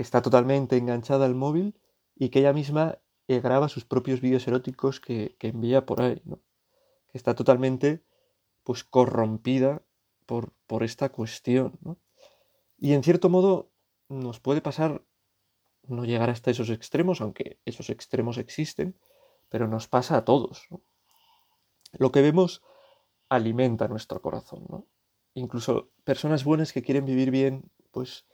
que 0.00 0.02
está 0.02 0.22
totalmente 0.22 0.78
enganchada 0.78 1.26
al 1.26 1.34
móvil 1.34 1.78
y 2.16 2.30
que 2.30 2.38
ella 2.38 2.54
misma 2.54 3.00
eh, 3.28 3.38
graba 3.38 3.68
sus 3.68 3.84
propios 3.84 4.22
vídeos 4.22 4.48
eróticos 4.48 4.98
que, 4.98 5.36
envía 5.40 5.84
por 5.84 6.00
ahí, 6.00 6.22
¿no? 6.24 6.40
Que 7.12 7.18
está 7.18 7.34
totalmente, 7.34 8.02
pues, 8.64 8.82
corrompida 8.82 9.82
por, 10.24 10.54
por 10.66 10.84
esta 10.84 11.10
cuestión, 11.10 11.78
¿no? 11.82 11.98
Y 12.78 12.94
en 12.94 13.02
cierto 13.02 13.28
modo 13.28 13.72
nos 14.08 14.40
puede 14.40 14.62
pasar 14.62 15.04
no 15.82 16.06
llegar 16.06 16.30
hasta 16.30 16.50
esos 16.50 16.70
extremos, 16.70 17.20
aunque 17.20 17.60
esos 17.66 17.90
extremos 17.90 18.38
existen, 18.38 18.98
pero 19.50 19.68
nos 19.68 19.86
pasa 19.86 20.16
a 20.16 20.24
todos. 20.24 20.66
Lo 21.92 22.10
que 22.10 22.22
vemos 22.22 22.62
alimenta 23.28 23.86
nuestro 23.86 24.22
corazón. 24.22 24.64
¿no? 24.66 24.86
Incluso 25.34 25.90
personas 26.04 26.42
buenas 26.44 26.72
que 26.72 26.80
quieren 26.80 27.04
vivir 27.04 27.30
bien, 27.30 27.70
pues 27.90 28.24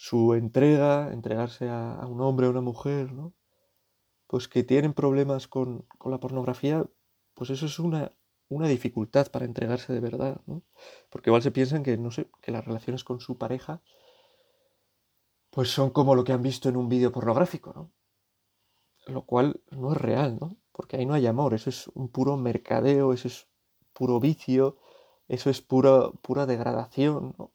su 0.00 0.32
entrega, 0.32 1.12
entregarse 1.12 1.68
a, 1.68 2.06
un 2.06 2.22
hombre 2.22 2.46
o 2.46 2.50
una 2.50 2.62
mujer, 2.62 3.12
¿no? 3.12 3.34
pues 4.26 4.48
que 4.48 4.64
tienen 4.64 4.94
problemas 4.94 5.46
con, 5.46 5.82
con, 5.98 6.10
la 6.10 6.18
pornografía, 6.18 6.86
pues 7.34 7.50
eso 7.50 7.66
es 7.66 7.78
una, 7.78 8.10
una 8.48 8.66
dificultad 8.66 9.30
para 9.30 9.44
entregarse 9.44 9.92
de 9.92 10.00
verdad, 10.00 10.40
¿no? 10.46 10.62
Porque 11.10 11.28
igual 11.28 11.42
se 11.42 11.50
piensan 11.50 11.82
que, 11.82 11.98
no 11.98 12.10
sé, 12.12 12.30
que 12.40 12.50
las 12.50 12.64
relaciones 12.64 13.04
con 13.04 13.20
su 13.20 13.36
pareja 13.36 13.82
pues 15.50 15.68
son 15.68 15.90
como 15.90 16.14
lo 16.14 16.24
que 16.24 16.32
han 16.32 16.42
visto 16.42 16.70
en 16.70 16.78
un 16.78 16.88
vídeo 16.88 17.12
pornográfico, 17.12 17.74
¿no? 17.74 17.92
Lo 19.06 19.26
cual 19.26 19.60
no 19.70 19.92
es 19.92 19.98
real, 19.98 20.38
¿no? 20.40 20.56
Porque 20.72 20.96
ahí 20.96 21.04
no 21.04 21.12
hay 21.12 21.26
amor, 21.26 21.52
eso 21.52 21.68
es 21.68 21.88
un 21.88 22.08
puro 22.08 22.38
mercadeo, 22.38 23.12
eso 23.12 23.28
es 23.28 23.48
puro 23.92 24.18
vicio, 24.18 24.78
eso 25.28 25.50
es 25.50 25.60
pura, 25.60 26.10
pura 26.22 26.46
degradación, 26.46 27.34
¿no? 27.36 27.52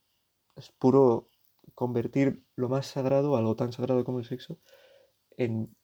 Es 0.56 0.72
puro 0.74 1.28
convertir 1.76 2.44
lo 2.56 2.70
más 2.70 2.88
sagrado, 2.88 3.38
algo 3.38 3.56
tan 3.56 3.74
sagrado 3.74 4.04
como 4.04 4.20
el 4.20 4.26
sexo, 4.26 4.60
en 5.38 5.76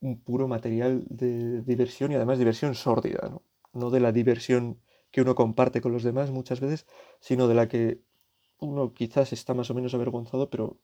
un 0.00 0.20
puro 0.20 0.48
material 0.48 1.04
de 1.08 1.62
diversión 1.62 2.12
y 2.12 2.16
además 2.16 2.38
diversión 2.38 2.74
sórdida, 2.74 3.28
¿no? 3.30 3.42
No 3.72 3.90
de 3.90 4.00
la 4.00 4.12
diversión 4.12 4.80
que 5.10 5.22
uno 5.22 5.34
comparte 5.34 5.80
con 5.80 5.92
los 5.92 6.02
demás 6.02 6.30
muchas 6.30 6.60
veces, 6.60 6.86
sino 7.20 7.48
de 7.48 7.54
la 7.54 7.68
que 7.68 8.02
uno 8.58 8.92
quizás 8.92 9.32
está 9.32 9.54
más 9.54 9.70
o 9.70 9.74
menos 9.74 9.94
avergonzado, 9.94 10.50
pero 10.50 10.78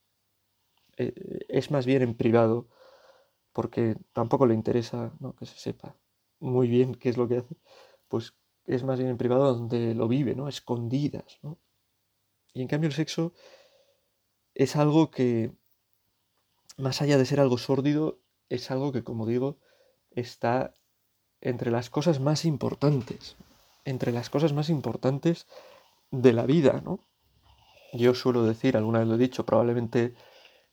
eh, 0.96 1.12
es 1.48 1.70
más 1.70 1.86
bien 1.86 2.02
en 2.02 2.14
privado, 2.14 2.68
porque 3.52 3.96
tampoco 4.12 4.46
le 4.46 4.54
interesa 4.54 5.12
que 5.38 5.46
se 5.46 5.58
sepa 5.58 5.96
muy 6.40 6.68
bien 6.68 6.94
qué 6.94 7.08
es 7.08 7.16
lo 7.16 7.28
que 7.28 7.38
hace, 7.38 7.56
pues 8.08 8.34
es 8.66 8.84
más 8.84 8.98
bien 8.98 9.10
en 9.10 9.18
privado 9.18 9.54
donde 9.54 9.94
lo 9.94 10.08
vive, 10.08 10.34
¿no? 10.34 10.48
escondidas. 10.48 11.38
¿no? 11.42 11.58
Y 12.52 12.62
en 12.62 12.68
cambio 12.68 12.88
el 12.88 12.94
sexo 12.94 13.32
es 14.58 14.74
algo 14.74 15.10
que, 15.10 15.52
más 16.76 17.00
allá 17.00 17.16
de 17.16 17.24
ser 17.24 17.38
algo 17.38 17.58
sórdido, 17.58 18.18
es 18.48 18.70
algo 18.72 18.90
que, 18.90 19.04
como 19.04 19.24
digo, 19.24 19.56
está 20.10 20.74
entre 21.40 21.70
las 21.70 21.90
cosas 21.90 22.18
más 22.18 22.44
importantes, 22.44 23.36
entre 23.84 24.10
las 24.10 24.28
cosas 24.30 24.52
más 24.52 24.68
importantes 24.68 25.46
de 26.10 26.32
la 26.32 26.44
vida, 26.44 26.82
¿no? 26.84 26.98
Yo 27.92 28.14
suelo 28.14 28.42
decir, 28.42 28.76
alguna 28.76 28.98
vez 28.98 29.08
lo 29.08 29.14
he 29.14 29.18
dicho, 29.18 29.46
probablemente 29.46 30.14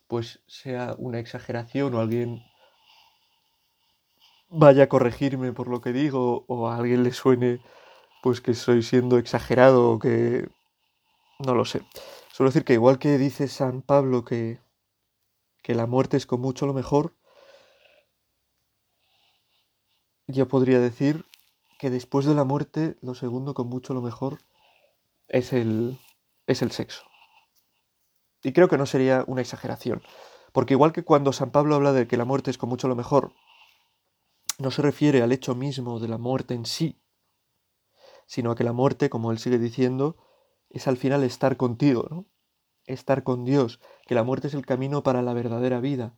pues 0.08 0.42
sea 0.48 0.96
una 0.98 1.20
exageración 1.20 1.94
o 1.94 2.00
alguien 2.00 2.44
vaya 4.50 4.84
a 4.84 4.90
corregirme 4.90 5.54
por 5.54 5.68
lo 5.68 5.82
que 5.82 5.94
digo 5.94 6.46
o 6.48 6.68
a 6.68 6.78
alguien 6.78 7.04
le 7.04 7.12
suene 7.12 7.60
pues 8.22 8.42
que 8.42 8.52
estoy 8.52 8.84
siendo 8.84 9.18
exagerado 9.18 9.92
o 9.92 10.00
que 10.00 10.48
no 11.40 11.54
lo 11.54 11.66
sé. 11.66 11.82
Suelo 12.36 12.50
decir 12.50 12.66
que 12.66 12.74
igual 12.74 13.00
que 13.00 13.18
dice 13.18 13.48
San 13.48 13.82
Pablo 13.82 14.26
que, 14.26 14.60
que 15.64 15.74
la 15.74 15.86
muerte 15.86 16.18
es 16.18 16.26
con 16.26 16.42
mucho 16.42 16.66
lo 16.66 16.74
mejor, 16.74 17.16
yo 20.28 20.46
podría 20.46 20.82
decir 20.82 21.24
que 21.80 21.90
después 21.90 22.26
de 22.26 22.36
la 22.36 22.44
muerte 22.44 22.98
lo 23.02 23.16
segundo 23.16 23.54
con 23.54 23.70
mucho 23.70 23.94
lo 23.94 24.02
mejor 24.02 24.40
es 25.30 25.54
el, 25.54 25.98
es 26.46 26.62
el 26.62 26.74
sexo. 26.74 27.06
Y 28.44 28.52
creo 28.52 28.68
que 28.68 28.78
no 28.78 28.86
sería 28.86 29.24
una 29.28 29.40
exageración, 29.40 30.04
porque 30.52 30.74
igual 30.74 30.92
que 30.92 31.06
cuando 31.06 31.32
San 31.32 31.52
Pablo 31.52 31.76
habla 31.76 31.94
de 31.94 32.06
que 32.06 32.18
la 32.18 32.26
muerte 32.26 32.52
es 32.52 32.58
con 32.58 32.68
mucho 32.68 32.90
lo 32.90 32.98
mejor, 32.98 33.32
no 34.60 34.72
se 34.72 34.82
refiere 34.82 35.22
al 35.22 35.32
hecho 35.32 35.56
mismo 35.56 36.02
de 36.02 36.10
la 36.10 36.18
muerte 36.18 36.54
en 36.54 36.66
sí, 36.66 37.02
sino 38.26 38.52
a 38.52 38.56
que 38.58 38.66
la 38.66 38.74
muerte, 38.74 39.10
como 39.10 39.32
él 39.32 39.40
sigue 39.40 39.58
diciendo, 39.58 40.18
es 40.70 40.88
al 40.88 40.98
final 40.98 41.24
estar 41.24 41.58
contigo, 41.58 42.08
¿no? 42.10 42.26
Estar 42.86 43.24
con 43.24 43.46
Dios, 43.46 43.80
que 44.06 44.16
la 44.16 44.24
muerte 44.24 44.48
es 44.48 44.54
el 44.54 44.66
camino 44.66 45.04
para 45.04 45.22
la 45.22 45.34
verdadera 45.34 45.80
vida, 45.80 46.16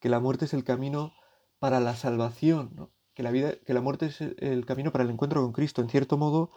que 0.00 0.08
la 0.08 0.20
muerte 0.20 0.44
es 0.44 0.54
el 0.54 0.64
camino 0.64 1.12
para 1.58 1.80
la 1.80 1.96
salvación, 1.96 2.72
¿no? 2.74 2.90
que, 3.14 3.22
la 3.22 3.30
vida, 3.30 3.54
que 3.66 3.74
la 3.74 3.80
muerte 3.80 4.06
es 4.06 4.20
el 4.20 4.64
camino 4.66 4.92
para 4.92 5.04
el 5.04 5.10
encuentro 5.10 5.42
con 5.42 5.52
Cristo. 5.52 5.82
En 5.82 5.88
cierto 5.88 6.16
modo, 6.16 6.50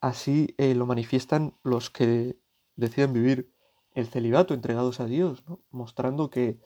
así 0.00 0.54
eh, 0.58 0.74
lo 0.74 0.86
manifiestan 0.86 1.58
los 1.62 1.90
que 1.90 2.38
deciden 2.76 3.12
vivir 3.12 3.52
el 3.92 4.06
celibato 4.06 4.54
entregados 4.54 5.00
a 5.00 5.06
Dios, 5.06 5.44
mostrando 5.70 6.30
que 6.30 6.58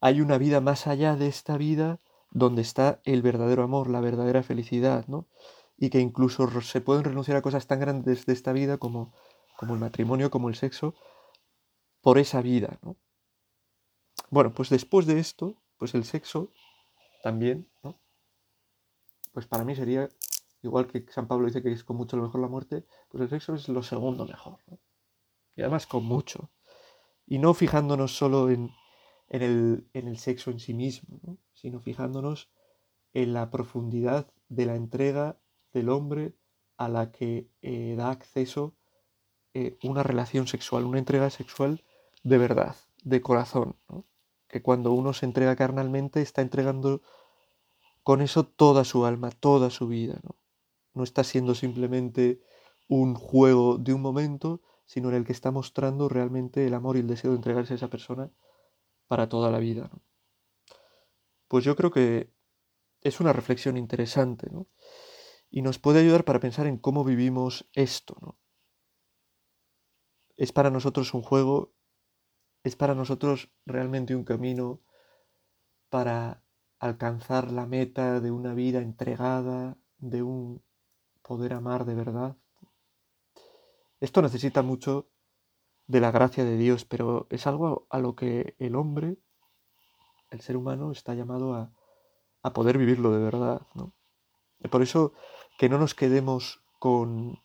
hay 0.00 0.20
una 0.20 0.38
vida 0.38 0.60
más 0.60 0.86
allá 0.86 1.16
de 1.16 1.26
esta 1.28 1.56
vida 1.56 2.00
donde 2.30 2.62
está 2.62 3.00
el 3.04 3.22
verdadero 3.22 3.62
amor, 3.62 3.88
la 3.88 4.00
verdadera 4.00 4.42
felicidad, 4.42 5.06
¿no? 5.06 5.26
Y 5.76 5.90
que 5.90 6.00
incluso 6.00 6.48
se 6.60 6.80
pueden 6.80 7.04
renunciar 7.04 7.36
a 7.36 7.42
cosas 7.42 7.66
tan 7.66 7.80
grandes 7.80 8.26
de 8.26 8.32
esta 8.32 8.52
vida 8.52 8.78
como, 8.78 9.14
como 9.56 9.74
el 9.74 9.80
matrimonio, 9.80 10.30
como 10.30 10.48
el 10.48 10.54
sexo, 10.54 10.94
por 12.00 12.18
esa 12.18 12.40
vida. 12.40 12.78
¿no? 12.82 12.96
Bueno, 14.30 14.54
pues 14.54 14.70
después 14.70 15.06
de 15.06 15.18
esto, 15.18 15.62
pues 15.76 15.94
el 15.94 16.04
sexo 16.04 16.52
también, 17.22 17.68
¿no? 17.82 17.98
pues 19.32 19.46
para 19.46 19.64
mí 19.64 19.76
sería, 19.76 20.08
igual 20.62 20.86
que 20.86 21.04
San 21.10 21.28
Pablo 21.28 21.46
dice 21.46 21.62
que 21.62 21.72
es 21.72 21.84
con 21.84 21.96
mucho 21.96 22.16
lo 22.16 22.22
mejor 22.22 22.40
la 22.40 22.48
muerte, 22.48 22.86
pues 23.08 23.22
el 23.22 23.28
sexo 23.28 23.54
es 23.54 23.68
lo 23.68 23.82
segundo 23.82 24.24
mejor. 24.24 24.58
¿no? 24.66 24.78
y 25.56 25.62
además 25.62 25.86
con 25.86 26.04
mucho. 26.04 26.50
Y 27.26 27.38
no 27.38 27.54
fijándonos 27.54 28.16
solo 28.16 28.50
en, 28.50 28.70
el, 29.28 30.18
sexo 30.18 30.50
en 30.50 30.60
sí 30.60 30.74
mismo, 30.74 31.38
sino 31.52 31.80
fijándonos 31.80 32.50
en 33.14 33.32
la 33.32 33.50
profundidad 33.50 34.30
de 34.48 34.66
la 34.66 34.76
entrega 34.76 35.40
del 35.76 35.90
hombre 35.90 36.34
a 36.76 36.88
la 36.88 37.12
que 37.12 37.48
eh, 37.62 37.94
da 37.96 38.10
acceso 38.10 38.74
eh, 39.54 39.78
una 39.82 40.02
relación 40.02 40.46
sexual, 40.46 40.84
una 40.84 40.98
entrega 40.98 41.30
sexual 41.30 41.84
de 42.22 42.38
verdad, 42.38 42.76
de 43.04 43.20
corazón. 43.20 43.76
Que 44.48 44.62
cuando 44.62 44.92
uno 44.92 45.12
se 45.12 45.26
entrega 45.26 45.54
carnalmente 45.54 46.22
está 46.22 46.42
entregando 46.42 47.02
con 48.02 48.22
eso 48.22 48.44
toda 48.44 48.84
su 48.84 49.04
alma, 49.04 49.30
toda 49.30 49.70
su 49.70 49.86
vida. 49.88 50.18
¿no? 50.22 50.36
no 50.96 51.04
está 51.04 51.22
siendo 51.24 51.54
simplemente 51.54 52.40
un 52.88 53.14
juego 53.14 53.76
de 53.76 53.92
un 53.92 54.00
momento, 54.00 54.62
sino 54.86 55.10
en 55.10 55.16
el 55.16 55.24
que 55.24 55.32
está 55.32 55.50
mostrando 55.50 56.08
realmente 56.08 56.66
el 56.66 56.74
amor 56.74 56.96
y 56.96 57.00
el 57.00 57.06
deseo 57.06 57.32
de 57.32 57.36
entregarse 57.36 57.74
a 57.74 57.76
esa 57.76 57.90
persona 57.90 58.30
para 59.06 59.28
toda 59.28 59.50
la 59.50 59.58
vida. 59.58 59.90
Pues 61.48 61.64
yo 61.64 61.76
creo 61.76 61.90
que 61.90 62.32
es 63.02 63.20
una 63.20 63.32
reflexión 63.32 63.76
interesante 63.76 64.48
¿no? 64.50 64.66
Y 65.56 65.62
nos 65.62 65.78
puede 65.78 66.00
ayudar 66.00 66.26
para 66.26 66.38
pensar 66.38 66.66
en 66.66 66.76
cómo 66.76 67.02
vivimos 67.02 67.66
esto. 67.72 68.14
¿no? 68.20 68.36
Es 70.36 70.52
para 70.52 70.68
nosotros 70.68 71.14
un 71.14 71.22
juego, 71.22 71.72
es 72.62 72.76
para 72.76 72.94
nosotros 72.94 73.50
realmente 73.64 74.14
un 74.14 74.24
camino 74.24 74.82
para 75.88 76.42
alcanzar 76.78 77.50
la 77.52 77.64
meta 77.64 78.20
de 78.20 78.30
una 78.30 78.52
vida 78.52 78.82
entregada, 78.82 79.78
de 79.96 80.22
un 80.22 80.62
poder 81.22 81.54
amar 81.54 81.86
de 81.86 81.94
verdad. 81.94 82.36
Esto 83.98 84.20
necesita 84.20 84.60
mucho 84.60 85.08
de 85.86 86.02
la 86.02 86.10
gracia 86.10 86.44
de 86.44 86.58
Dios, 86.58 86.84
pero 86.84 87.28
es 87.30 87.46
algo 87.46 87.86
a 87.88 87.98
lo 87.98 88.14
que 88.14 88.56
el 88.58 88.76
hombre, 88.76 89.16
el 90.28 90.42
ser 90.42 90.58
humano, 90.58 90.92
está 90.92 91.14
llamado 91.14 91.54
a, 91.54 91.72
poder 92.52 92.76
vivirlo 92.76 93.10
de 93.10 93.24
verdad. 93.24 93.62
¿no? 93.74 93.94
Por 94.70 94.82
eso 94.82 95.14
que 95.58 95.68
no 95.68 95.78
nos 95.78 95.94
quedemos 95.94 96.60
con, 96.78 97.38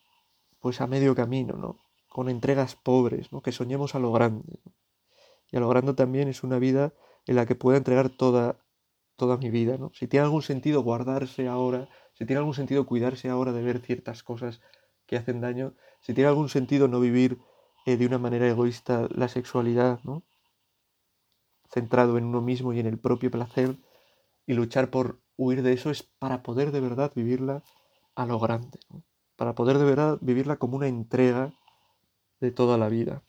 pues 0.59 0.81
a 0.81 0.87
medio 0.87 1.15
camino, 1.15 1.55
¿no? 1.55 1.79
con 2.09 2.29
entregas 2.29 2.75
pobres, 2.75 3.31
¿no? 3.31 3.41
que 3.41 3.51
soñemos 3.51 3.95
a 3.95 3.99
lo 3.99 4.11
grande. 4.11 4.59
Y 5.51 5.57
a 5.57 5.59
lo 5.59 5.69
grande 5.69 5.93
también 5.93 6.27
es 6.27 6.43
una 6.43 6.59
vida 6.59 6.93
en 7.25 7.35
la 7.35 7.45
que 7.45 7.55
pueda 7.55 7.77
entregar 7.77 8.09
toda, 8.09 8.57
toda 9.15 9.37
mi 9.37 9.49
vida. 9.49 9.77
¿no? 9.77 9.91
Si 9.93 10.07
tiene 10.07 10.25
algún 10.25 10.41
sentido 10.41 10.83
guardarse 10.83 11.47
ahora, 11.47 11.89
si 12.13 12.25
tiene 12.25 12.39
algún 12.39 12.53
sentido 12.53 12.85
cuidarse 12.85 13.29
ahora 13.29 13.53
de 13.53 13.61
ver 13.63 13.79
ciertas 13.79 14.23
cosas 14.23 14.61
que 15.05 15.17
hacen 15.17 15.41
daño, 15.41 15.73
si 16.01 16.13
tiene 16.13 16.29
algún 16.29 16.49
sentido 16.49 16.87
no 16.87 16.99
vivir 16.99 17.39
eh, 17.85 17.97
de 17.97 18.05
una 18.05 18.17
manera 18.17 18.47
egoísta 18.47 19.07
la 19.09 19.27
sexualidad, 19.27 19.99
¿no? 20.03 20.23
Centrado 21.69 22.17
en 22.17 22.25
uno 22.25 22.41
mismo 22.41 22.73
y 22.73 22.79
en 22.79 22.85
el 22.85 22.99
propio 22.99 23.31
placer 23.31 23.77
y 24.45 24.53
luchar 24.53 24.89
por 24.89 25.19
huir 25.37 25.63
de 25.63 25.73
eso 25.73 25.89
es 25.89 26.03
para 26.03 26.43
poder 26.43 26.71
de 26.71 26.81
verdad 26.81 27.11
vivirla 27.15 27.63
a 28.21 28.25
lo 28.25 28.39
grande. 28.39 28.79
para 29.35 29.55
poder 29.55 29.79
de 29.79 29.85
verdad 29.85 30.19
vivirla 30.21 30.57
como 30.57 30.77
una 30.77 30.87
entrega 30.87 31.51
de 32.39 32.51
toda 32.51 32.77
la 32.77 32.89
vida. 32.89 33.23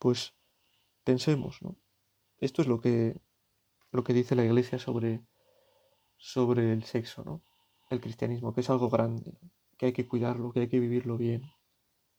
Pues 0.00 0.34
pensemos. 1.04 1.60
Esto 2.38 2.62
es 2.62 2.68
lo 2.68 2.80
que, 2.80 3.20
lo 3.92 4.02
que 4.02 4.14
dice 4.14 4.34
la 4.34 4.44
Iglesia 4.44 4.80
sobre, 4.80 5.24
sobre 6.16 6.72
el 6.72 6.82
sexo. 6.82 7.40
El 7.88 8.00
cristianismo, 8.00 8.52
que 8.52 8.62
es 8.62 8.70
algo 8.70 8.88
grande, 8.90 9.38
que 9.76 9.86
hay 9.86 9.92
que 9.92 10.08
cuidarlo, 10.08 10.50
que 10.52 10.60
hay 10.60 10.68
que 10.68 10.80
vivirlo 10.80 11.16
bien, 11.16 11.42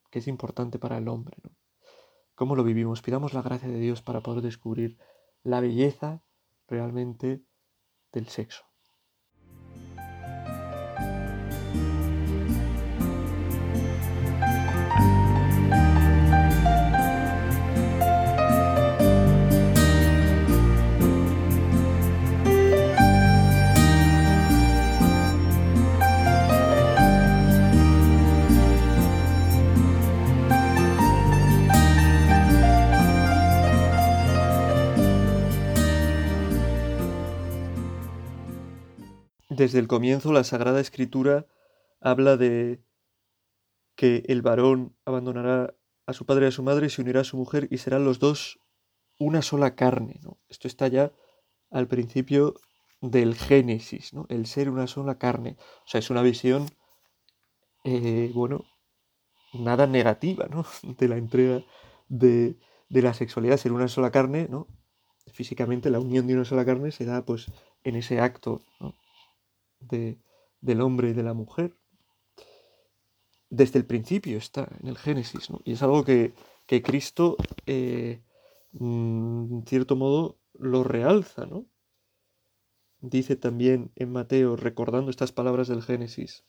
que 0.10 0.19
es 0.19 0.28
importante 0.28 0.80
para 0.80 0.98
el 0.98 1.10
hombre. 1.10 1.36
¿Cómo 2.36 2.56
lo 2.56 2.63
vivimos? 2.63 3.02
Pidamos 3.02 3.34
la 3.34 3.41
gracia 3.41 3.67
de 3.67 3.80
Dios 3.80 4.02
para 4.02 4.22
poder 4.22 4.43
descubrir 4.43 4.98
la 5.43 5.60
belleza 5.60 6.24
realmente 6.67 7.43
del 8.13 8.30
sexo. 8.30 8.63
Desde 39.63 39.80
el 39.80 39.88
comienzo 39.88 40.34
la 40.34 40.43
Sagrada 40.43 40.82
Escritura 40.82 41.47
habla 42.02 42.36
de 42.36 42.84
que 43.95 44.23
el 44.28 44.41
varón 44.41 44.93
abandonará 45.06 45.73
a 46.06 46.12
su 46.12 46.26
padre 46.26 46.43
y 46.43 46.47
a 46.49 46.52
su 46.52 46.63
madre 46.63 46.89
se 46.89 47.02
unirá 47.02 47.21
a 47.21 47.23
su 47.23 47.38
mujer 47.38 47.69
y 47.71 47.78
serán 47.78 48.04
los 48.04 48.19
dos 48.19 48.60
una 49.19 49.41
sola 49.41 49.73
carne. 49.76 50.19
Esto 50.49 50.67
está 50.67 50.89
ya 50.89 51.13
al 51.71 51.88
principio 51.88 52.56
del 52.99 53.36
Génesis, 53.36 54.13
¿no? 54.13 54.26
el 54.28 54.47
ser 54.47 54.69
una 54.69 54.86
sola 54.86 55.17
carne. 55.17 55.56
O 55.86 55.88
sea, 55.88 55.99
es 55.99 56.10
una 56.10 56.23
visión, 56.23 56.67
eh, 57.86 58.32
bueno, 58.34 58.65
nada 59.54 59.88
negativa 59.88 60.45
¿no? 60.49 60.65
de 60.97 61.08
la 61.08 61.15
entrega 61.15 61.63
de, 62.10 62.58
la 62.89 63.13
sexualidad, 63.13 63.56
ser 63.56 63.71
una 63.71 63.88
sola 63.88 64.12
carne, 64.12 64.49
¿no? 64.49 64.67
Físicamente 65.32 65.89
la 65.89 66.02
unión 66.02 66.28
de 66.28 66.34
una 66.34 66.43
sola 66.43 66.65
carne 66.65 66.91
se 66.91 67.06
da 67.06 67.23
pues 67.23 67.49
en 67.86 67.95
ese 67.95 68.19
acto 68.19 68.62
¿no? 68.82 68.93
Del 69.88 70.82
hombre 70.82 71.10
y 71.10 71.13
de 71.13 71.24
la 71.24 71.34
mujer. 71.34 71.76
Desde 73.50 73.80
el 73.80 73.86
principio 73.86 74.38
está 74.38 74.67
en 74.82 74.88
el 74.88 74.98
Génesis, 74.98 75.50
Y 75.63 75.74
es 75.74 75.84
algo 75.84 76.04
que, 76.04 76.34
Cristo, 76.65 77.38
eh, 77.65 78.24
mm, 78.72 79.54
en 79.54 79.65
cierto 79.67 79.96
modo, 79.96 80.39
lo 80.54 80.84
realza, 80.84 81.46
¿no? 81.46 81.65
Dice 83.00 83.36
también 83.36 83.91
en 83.96 84.12
Mateo, 84.12 84.56
recordando 84.56 85.12
estas 85.12 85.32
palabras 85.32 85.67
del 85.67 85.84
Génesis, 85.84 86.46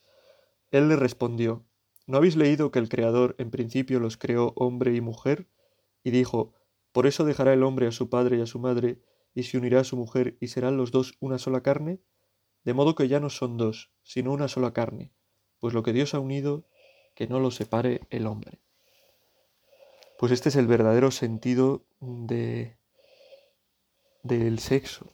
Él 0.70 0.88
le 0.88 0.97
respondió, 0.97 1.66
¿no 2.07 2.18
habéis 2.18 2.37
leído 2.37 2.70
que 2.70 2.79
el 2.79 2.88
Creador 2.88 3.35
en 3.38 3.51
principio 3.51 3.99
los 3.99 4.16
creó 4.16 4.53
hombre 4.57 4.94
y 4.94 5.01
mujer? 5.01 5.49
Y 6.05 6.11
dijo, 6.11 6.53
por 6.92 7.09
eso 7.09 7.25
dejará 7.25 7.53
el 7.53 7.64
hombre 7.64 7.88
a 7.88 7.92
su 7.92 8.09
padre 8.09 8.38
y 8.38 8.40
a 8.40 8.47
su 8.47 8.61
madre, 8.61 9.01
y 9.35 9.42
se 9.42 9.59
unirá 9.59 9.81
a 9.81 9.85
su 9.85 9.97
mujer, 9.97 10.37
y 10.40 10.47
serán 10.47 10.77
los 10.77 10.92
dos 10.92 11.14
una 11.18 11.38
sola 11.38 11.61
carne? 11.61 12.01
De 12.64 12.74
modo 12.74 12.94
que 12.94 13.09
ya 13.09 13.20
no 13.20 13.31
son 13.31 13.57
dos, 13.57 13.90
sino 14.03 14.33
una 14.33 14.48
sola 14.48 14.72
carne, 14.72 15.12
pues 15.61 15.74
lo 15.74 15.83
que 15.83 15.92
Dios 15.92 16.14
ha 16.14 16.20
unido, 16.20 16.64
que 17.14 17.27
no 17.27 17.40
lo 17.40 17.50
separe 17.50 18.00
el 18.11 18.27
hombre. 18.27 18.59
Pues 20.18 20.33
este 20.33 20.48
es 20.48 20.57
el 20.57 20.66
verdadero 20.66 21.11
sentido 21.11 21.85
de 22.00 22.77
del 24.22 24.59
sexo, 24.59 25.12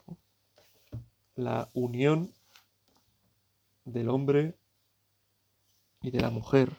la 1.34 1.68
unión 1.74 2.32
del 3.84 4.08
hombre 4.08 4.54
y 6.00 6.12
de 6.12 6.20
la 6.20 6.30
mujer, 6.30 6.76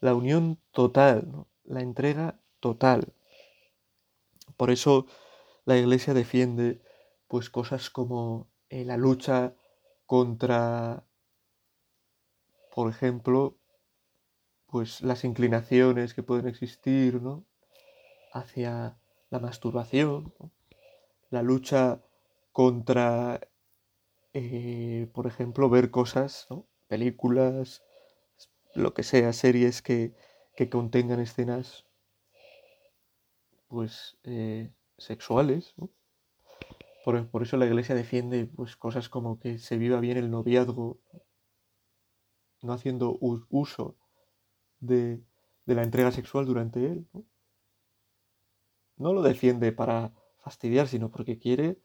la 0.00 0.14
unión 0.14 0.58
total, 0.70 1.44
la 1.64 1.82
entrega 1.82 2.40
total. 2.60 3.12
Por 4.56 4.70
eso 4.70 5.06
la 5.66 5.76
Iglesia 5.76 6.14
defiende 6.14 6.80
pues 7.28 7.50
cosas 7.50 7.90
como 7.90 8.48
eh, 8.70 8.86
la 8.86 8.96
lucha 8.96 9.54
contra, 10.12 11.06
por 12.74 12.90
ejemplo, 12.90 13.56
pues 14.66 15.00
las 15.00 15.24
inclinaciones 15.24 16.12
que 16.12 16.22
pueden 16.22 16.48
existir, 16.48 17.22
¿no? 17.22 17.46
Hacia 18.34 18.98
la 19.30 19.38
masturbación, 19.38 20.34
la 21.30 21.40
lucha 21.40 22.02
contra, 22.52 23.40
eh, 24.34 25.08
por 25.14 25.26
ejemplo, 25.26 25.70
ver 25.70 25.90
cosas, 25.90 26.46
películas, 26.88 27.82
lo 28.74 28.92
que 28.92 29.04
sea, 29.04 29.32
series 29.32 29.80
que, 29.80 30.12
que 30.54 30.68
contengan 30.68 31.20
escenas, 31.20 31.86
pues, 33.66 34.18
eh, 34.24 34.74
sexuales, 34.98 35.72
¿no? 35.78 35.88
Por, 37.04 37.42
eso 37.42 37.56
la 37.56 37.66
iglesia 37.66 37.94
defiende 37.94 38.46
pues, 38.46 38.76
cosas 38.76 39.08
como 39.08 39.40
que 39.40 39.58
se 39.58 39.76
viva 39.76 39.98
bien 39.98 40.16
el 40.16 40.30
noviazgo, 40.30 41.00
no 42.62 42.72
haciendo 42.72 43.18
uso 43.20 43.96
de, 44.78 45.20
la 45.66 45.82
entrega 45.82 46.12
sexual 46.12 46.46
durante 46.46 46.86
él. 46.86 47.06
¿no? 47.12 47.24
no 48.98 49.12
lo 49.12 49.22
defiende 49.22 49.72
para 49.72 50.12
fastidiar, 50.38 50.86
sino 50.86 51.10
porque 51.10 51.38
quiere 51.38 51.78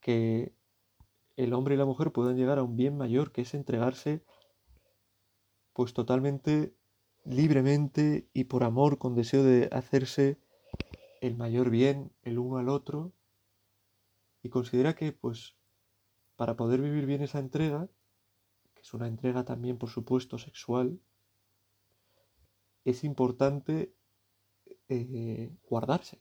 que 0.00 0.52
el 1.36 1.52
hombre 1.52 1.74
y 1.74 1.78
la 1.78 1.84
mujer 1.84 2.10
puedan 2.10 2.36
llegar 2.36 2.58
a 2.58 2.64
un 2.64 2.76
bien 2.76 2.96
mayor, 2.96 3.30
que 3.30 3.42
es 3.42 3.54
entregarse 3.54 4.24
pues 5.72 5.92
totalmente 5.92 6.74
libremente 7.24 8.28
y 8.32 8.44
por 8.44 8.64
amor, 8.64 8.98
con 8.98 9.14
deseo 9.14 9.44
de 9.44 9.68
hacerse 9.72 10.38
el 11.20 11.36
mayor 11.36 11.70
bien 11.70 12.12
el 12.22 12.38
uno 12.38 12.58
al 12.58 12.68
otro 12.68 13.12
y 14.44 14.50
considera 14.50 14.94
que, 14.94 15.10
pues, 15.10 15.56
para 16.36 16.54
poder 16.54 16.82
vivir 16.82 17.06
bien 17.06 17.22
esa 17.22 17.38
entrega, 17.38 17.88
que 18.74 18.82
es 18.82 18.92
una 18.92 19.08
entrega 19.08 19.46
también, 19.46 19.78
por 19.78 19.88
supuesto, 19.88 20.36
sexual, 20.36 21.00
es 22.84 23.04
importante 23.04 23.94
eh, 24.90 25.50
guardarse. 25.66 26.20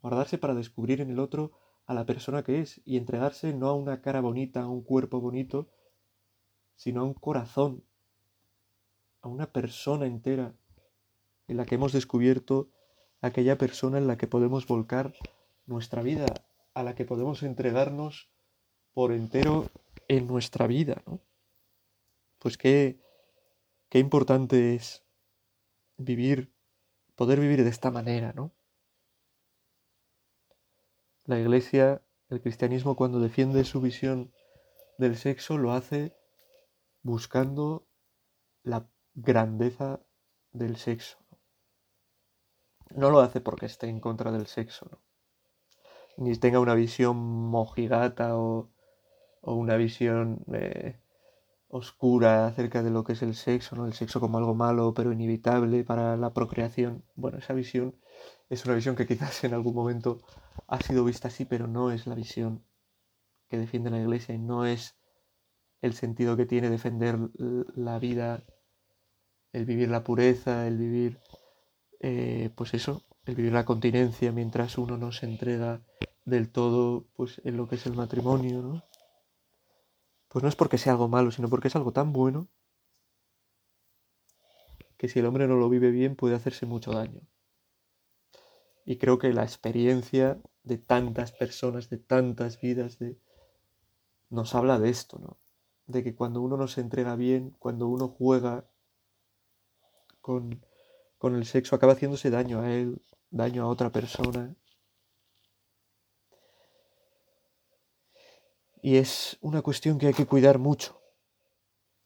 Guardarse 0.00 0.38
para 0.38 0.54
descubrir 0.54 1.02
en 1.02 1.10
el 1.10 1.18
otro 1.18 1.52
a 1.84 1.92
la 1.92 2.06
persona 2.06 2.42
que 2.42 2.60
es 2.60 2.80
y 2.86 2.96
entregarse 2.96 3.52
no 3.52 3.68
a 3.68 3.74
una 3.74 4.00
cara 4.00 4.22
bonita, 4.22 4.62
a 4.62 4.68
un 4.68 4.82
cuerpo 4.82 5.20
bonito, 5.20 5.68
sino 6.74 7.02
a 7.02 7.04
un 7.04 7.12
corazón, 7.12 7.84
a 9.20 9.28
una 9.28 9.52
persona 9.52 10.06
entera 10.06 10.54
en 11.48 11.58
la 11.58 11.66
que 11.66 11.74
hemos 11.74 11.92
descubierto 11.92 12.70
aquella 13.20 13.58
persona 13.58 13.98
en 13.98 14.06
la 14.06 14.16
que 14.16 14.26
podemos 14.26 14.66
volcar 14.66 15.12
nuestra 15.66 16.00
vida 16.00 16.24
a 16.76 16.82
la 16.82 16.94
que 16.94 17.06
podemos 17.06 17.42
entregarnos 17.42 18.28
por 18.92 19.10
entero 19.10 19.70
en 20.08 20.26
nuestra 20.26 20.66
vida, 20.66 21.02
¿no? 21.06 21.22
Pues 22.38 22.58
qué, 22.58 23.00
qué 23.88 23.98
importante 23.98 24.74
es 24.74 25.02
vivir, 25.96 26.52
poder 27.14 27.40
vivir 27.40 27.64
de 27.64 27.70
esta 27.70 27.90
manera, 27.90 28.34
¿no? 28.34 28.52
La 31.24 31.40
iglesia, 31.40 32.02
el 32.28 32.42
cristianismo, 32.42 32.94
cuando 32.94 33.20
defiende 33.20 33.64
su 33.64 33.80
visión 33.80 34.34
del 34.98 35.16
sexo, 35.16 35.56
lo 35.56 35.72
hace 35.72 36.14
buscando 37.00 37.88
la 38.62 38.86
grandeza 39.14 40.04
del 40.52 40.76
sexo. 40.76 41.16
No 42.90 43.10
lo 43.10 43.20
hace 43.20 43.40
porque 43.40 43.64
esté 43.64 43.88
en 43.88 43.98
contra 43.98 44.30
del 44.30 44.46
sexo, 44.46 44.86
¿no? 44.92 45.05
Ni 46.16 46.34
tenga 46.36 46.60
una 46.60 46.74
visión 46.74 47.16
mojigata 47.16 48.36
o, 48.36 48.70
una 49.42 49.76
visión 49.76 50.44
eh, 50.52 50.98
oscura 51.68 52.46
acerca 52.46 52.82
de 52.82 52.90
lo 52.90 53.04
que 53.04 53.12
es 53.12 53.22
el 53.22 53.34
sexo, 53.34 53.76
¿no? 53.76 53.86
El 53.86 53.92
sexo 53.94 54.20
como 54.20 54.38
algo 54.38 54.54
malo 54.54 54.94
pero 54.94 55.12
inevitable 55.12 55.84
para 55.84 56.16
la 56.16 56.32
procreación. 56.32 57.04
Bueno, 57.14 57.38
esa 57.38 57.54
visión 57.54 57.94
es 58.50 58.64
una 58.64 58.74
visión 58.74 58.96
que 58.96 59.06
quizás 59.06 59.44
en 59.44 59.54
algún 59.54 59.74
momento 59.74 60.20
ha 60.68 60.80
sido 60.80 61.04
vista 61.04 61.28
así, 61.28 61.44
pero 61.44 61.66
no 61.68 61.92
es 61.92 62.06
la 62.06 62.14
visión 62.14 62.64
que 63.48 63.58
defiende 63.58 63.90
la 63.90 64.00
Iglesia 64.00 64.34
y 64.34 64.38
no 64.38 64.66
es 64.66 64.96
el 65.82 65.94
sentido 65.94 66.36
que 66.36 66.46
tiene 66.46 66.70
defender 66.70 67.18
la 67.74 67.98
vida, 67.98 68.42
el 69.52 69.64
vivir 69.66 69.88
la 69.90 70.04
pureza, 70.04 70.66
el 70.66 70.78
vivir, 70.78 71.20
eh, 72.00 72.50
pues 72.56 72.74
eso, 72.74 73.05
el 73.26 73.34
vivir 73.34 73.52
la 73.52 73.64
continencia 73.64 74.32
mientras 74.32 74.78
uno 74.78 74.96
no 74.96 75.12
se 75.12 75.26
entrega 75.26 75.82
del 76.24 76.50
todo 76.50 77.06
pues 77.14 77.40
en 77.44 77.56
lo 77.56 77.68
que 77.68 77.74
es 77.74 77.86
el 77.86 77.94
matrimonio, 77.94 78.62
¿no? 78.62 78.84
Pues 80.28 80.42
no 80.42 80.48
es 80.48 80.56
porque 80.56 80.78
sea 80.78 80.92
algo 80.92 81.08
malo, 81.08 81.30
sino 81.30 81.48
porque 81.48 81.68
es 81.68 81.76
algo 81.76 81.92
tan 81.92 82.12
bueno 82.12 82.48
que 84.96 85.08
si 85.08 85.18
el 85.18 85.26
hombre 85.26 85.46
no 85.46 85.56
lo 85.56 85.68
vive 85.68 85.90
bien 85.90 86.16
puede 86.16 86.34
hacerse 86.34 86.66
mucho 86.66 86.92
daño. 86.92 87.20
Y 88.84 88.98
creo 88.98 89.18
que 89.18 89.32
la 89.32 89.42
experiencia 89.42 90.40
de 90.62 90.78
tantas 90.78 91.32
personas, 91.32 91.90
de 91.90 91.98
tantas 91.98 92.60
vidas, 92.60 92.98
de... 92.98 93.18
nos 94.30 94.54
habla 94.54 94.78
de 94.78 94.90
esto, 94.90 95.18
¿no? 95.18 95.38
De 95.86 96.02
que 96.02 96.14
cuando 96.14 96.40
uno 96.40 96.56
no 96.56 96.68
se 96.68 96.80
entrega 96.80 97.16
bien, 97.16 97.50
cuando 97.58 97.88
uno 97.88 98.08
juega 98.08 98.68
con, 100.20 100.64
con 101.18 101.34
el 101.34 101.44
sexo, 101.46 101.76
acaba 101.76 101.92
haciéndose 101.94 102.30
daño 102.30 102.60
a 102.60 102.72
él, 102.72 103.02
daño 103.30 103.64
a 103.64 103.68
otra 103.68 103.90
persona. 103.90 104.54
Y 108.82 108.96
es 108.96 109.38
una 109.40 109.62
cuestión 109.62 109.98
que 109.98 110.06
hay 110.06 110.14
que 110.14 110.26
cuidar 110.26 110.58
mucho, 110.58 111.00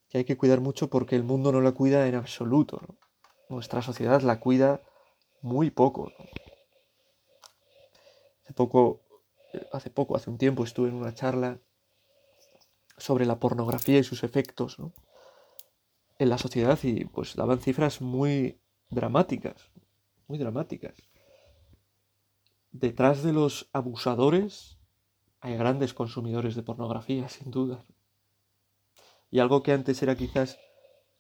que 0.09 0.19
hay 0.19 0.25
que 0.25 0.37
cuidar 0.37 0.61
mucho 0.61 0.89
porque 0.89 1.17
el 1.17 1.25
mundo 1.25 1.53
no 1.53 1.61
la 1.61 1.73
cuida 1.73 2.07
en 2.07 2.15
absoluto. 2.15 2.81
¿no? 2.87 2.97
Nuestra 3.49 3.83
sociedad 3.83 4.23
la 4.23 4.41
cuida 4.41 4.83
muy 5.43 5.71
poco. 5.71 6.13
Hace 8.45 8.55
poco, 8.55 9.03
hace 9.73 9.91
poco, 9.91 10.17
hace 10.17 10.31
un 10.31 10.39
tiempo 10.39 10.65
estuve 10.65 10.89
en 10.89 10.95
una 10.95 11.15
charla 11.15 11.61
sobre 12.97 13.27
la 13.27 13.39
pornografía 13.39 13.99
y 13.99 14.05
sus 14.05 14.25
efectos 14.25 14.77
en 16.19 16.29
la 16.29 16.39
sociedad 16.39 16.79
y 16.83 17.05
pues 17.07 17.35
daban 17.35 17.61
cifras 17.61 18.01
muy 18.01 18.61
dramáticas, 18.91 19.71
muy 20.29 20.39
dramáticas. 20.39 20.95
Detrás 22.73 23.25
de 23.25 23.33
los 23.33 23.69
abusadores 23.73 24.79
hay 25.41 25.57
grandes 25.57 25.93
consumidores 25.93 26.55
de 26.55 26.63
pornografía, 26.63 27.29
sin 27.29 27.51
duda. 27.51 27.85
Y 29.31 29.41
algo 29.41 29.63
que 29.63 29.73
antes 29.73 30.03
era 30.03 30.15
quizás 30.15 30.59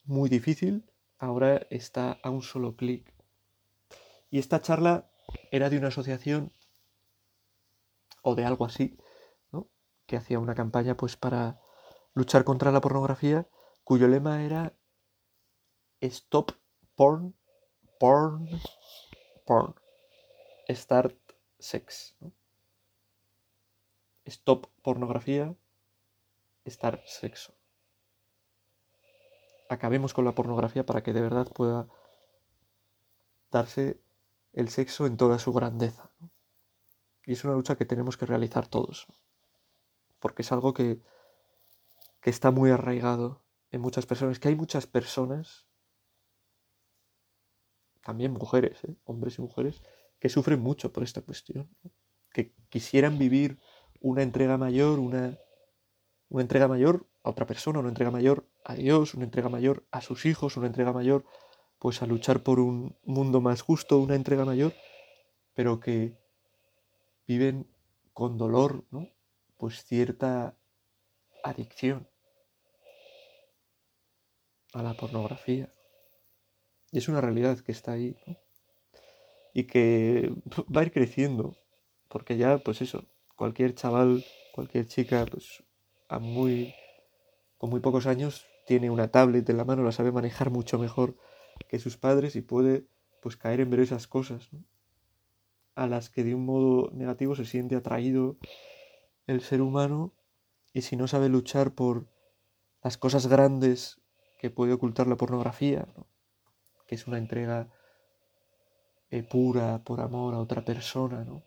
muy 0.05 0.29
difícil, 0.29 0.85
ahora 1.19 1.67
está 1.71 2.19
a 2.23 2.31
un 2.31 2.43
solo 2.43 2.77
clic. 2.77 3.13
Y 4.31 4.39
esta 4.39 4.61
charla 4.61 5.11
era 5.51 5.71
de 5.71 5.79
una 5.79 5.89
asociación 5.89 6.53
o 8.23 8.35
de 8.35 8.45
algo 8.45 8.65
así, 8.65 8.97
¿no? 9.51 9.69
que 10.07 10.17
hacía 10.17 10.39
una 10.39 10.55
campaña 10.55 10.97
pues 10.97 11.17
para 11.17 11.61
luchar 12.15 12.45
contra 12.45 12.71
la 12.71 12.81
pornografía, 12.81 13.49
cuyo 13.83 14.07
lema 14.07 14.45
era 14.45 14.77
Stop 16.01 16.53
Porn, 16.95 17.35
Porn, 17.99 18.49
Porn, 19.47 19.75
Start 20.69 21.30
Sex. 21.61 22.16
Stop 24.25 24.66
pornografía, 24.83 25.55
Start 26.66 27.05
Sexo 27.07 27.61
acabemos 29.70 30.12
con 30.12 30.25
la 30.25 30.35
pornografía 30.35 30.85
para 30.85 31.03
que 31.03 31.12
de 31.12 31.23
verdad 31.23 31.46
pueda 31.55 31.87
darse 33.53 34.01
el 34.53 34.68
sexo 34.68 35.07
en 35.07 35.16
toda 35.16 35.38
su 35.38 35.53
grandeza. 35.53 36.11
Y 37.25 37.33
es 37.33 37.44
una 37.44 37.55
lucha 37.55 37.77
que 37.77 37.85
tenemos 37.85 38.16
que 38.16 38.27
realizar 38.27 38.66
todos, 38.66 39.07
porque 40.18 40.42
es 40.42 40.51
algo 40.51 40.75
que, 40.75 41.01
que 42.20 42.31
está 42.31 42.51
muy 42.51 42.70
arraigado 42.70 43.42
en 43.70 43.81
muchas 43.81 44.07
personas, 44.07 44.40
que 44.40 44.49
hay 44.49 44.57
muchas 44.57 44.88
personas, 44.88 45.66
también 48.03 48.33
mujeres, 48.33 48.83
¿eh? 48.83 48.96
hombres 49.05 49.38
y 49.38 49.42
mujeres, 49.42 49.83
que 50.21 50.29
sufren 50.29 50.61
mucho 50.61 50.93
por 50.93 51.03
esta 51.03 51.23
cuestión, 51.23 51.69
que 52.33 52.53
quisieran 52.69 53.19
vivir 53.19 53.59
una 54.01 54.23
entrega 54.23 54.57
mayor, 54.59 54.99
una, 54.99 55.39
una 56.29 56.43
entrega 56.43 56.69
mayor 56.69 57.07
a 57.25 57.31
otra 57.31 57.47
persona, 57.47 57.81
una 57.81 57.89
entrega 57.89 58.11
mayor 58.11 58.47
a 58.65 58.75
Dios, 58.75 59.15
una 59.15 59.25
entrega 59.25 59.49
mayor 59.49 59.87
a 59.91 60.01
sus 60.01 60.27
hijos, 60.27 60.57
una 60.57 60.67
entrega 60.67 60.93
mayor 60.93 61.25
pues 61.79 62.03
a 62.03 62.07
luchar 62.07 62.43
por 62.43 62.61
un 62.61 62.95
mundo 63.05 63.41
más 63.41 63.63
justo, 63.63 63.99
una 63.99 64.15
entrega 64.15 64.45
mayor, 64.45 64.75
pero 65.55 65.81
que 65.81 66.19
viven 67.27 67.67
con 68.13 68.37
dolor, 68.37 68.85
¿no? 68.91 69.09
Pues 69.57 69.83
cierta 69.85 70.55
adicción 71.43 72.07
a 74.75 74.83
la 74.83 74.95
pornografía. 74.95 75.73
Y 76.93 76.99
es 76.99 77.09
una 77.09 77.23
realidad 77.23 77.59
que 77.61 77.73
está 77.73 77.93
ahí. 77.93 78.17
Y 79.53 79.65
que 79.65 80.33
va 80.75 80.83
a 80.83 80.85
ir 80.85 80.93
creciendo, 80.93 81.57
porque 82.09 82.37
ya, 82.37 82.59
pues 82.59 82.83
eso, 82.83 83.05
cualquier 83.37 83.75
chaval, 83.75 84.25
cualquier 84.53 84.87
chica, 84.87 85.27
pues 85.27 85.65
a 86.09 86.19
muy 86.19 86.75
con 87.59 87.71
muy 87.71 87.81
pocos 87.81 88.07
años 88.07 88.47
tiene 88.67 88.89
una 88.89 89.09
tablet 89.09 89.49
en 89.51 89.57
la 89.57 89.65
mano, 89.65 89.83
la 89.83 89.93
sabe 89.93 90.13
manejar 90.13 90.51
mucho 90.51 90.79
mejor 90.79 91.17
que 91.69 91.79
sus 91.79 91.97
padres 91.97 92.37
y 92.37 92.41
puede 92.41 92.87
pues 93.21 93.37
caer 93.37 93.61
en 93.61 93.71
ver 93.71 93.81
esas 93.81 94.07
cosas 94.07 94.49
a 95.75 95.87
las 95.87 96.11
que 96.11 96.25
de 96.25 96.35
un 96.35 96.47
modo 96.47 96.91
negativo 96.93 97.35
se 97.37 97.45
siente 97.45 97.77
atraído 97.77 98.37
el 99.27 99.41
ser 99.41 99.61
humano 99.61 100.13
y 100.73 100.83
si 100.83 100.97
no 100.97 101.07
sabe 101.07 101.29
luchar 101.29 101.75
por 101.75 102.07
las 102.83 102.97
cosas 102.97 103.27
grandes 103.27 104.01
que 104.39 104.51
puede 104.51 104.73
ocultar 104.73 105.07
la 105.07 105.17
pornografía, 105.17 105.87
que 106.87 106.95
es 106.95 107.07
una 107.07 107.19
entrega 107.19 107.69
eh, 109.11 109.23
pura 109.23 109.83
por 109.83 110.01
amor 110.01 110.35
a 110.35 110.38
otra 110.38 110.64
persona, 110.64 111.25
¿no? 111.25 111.42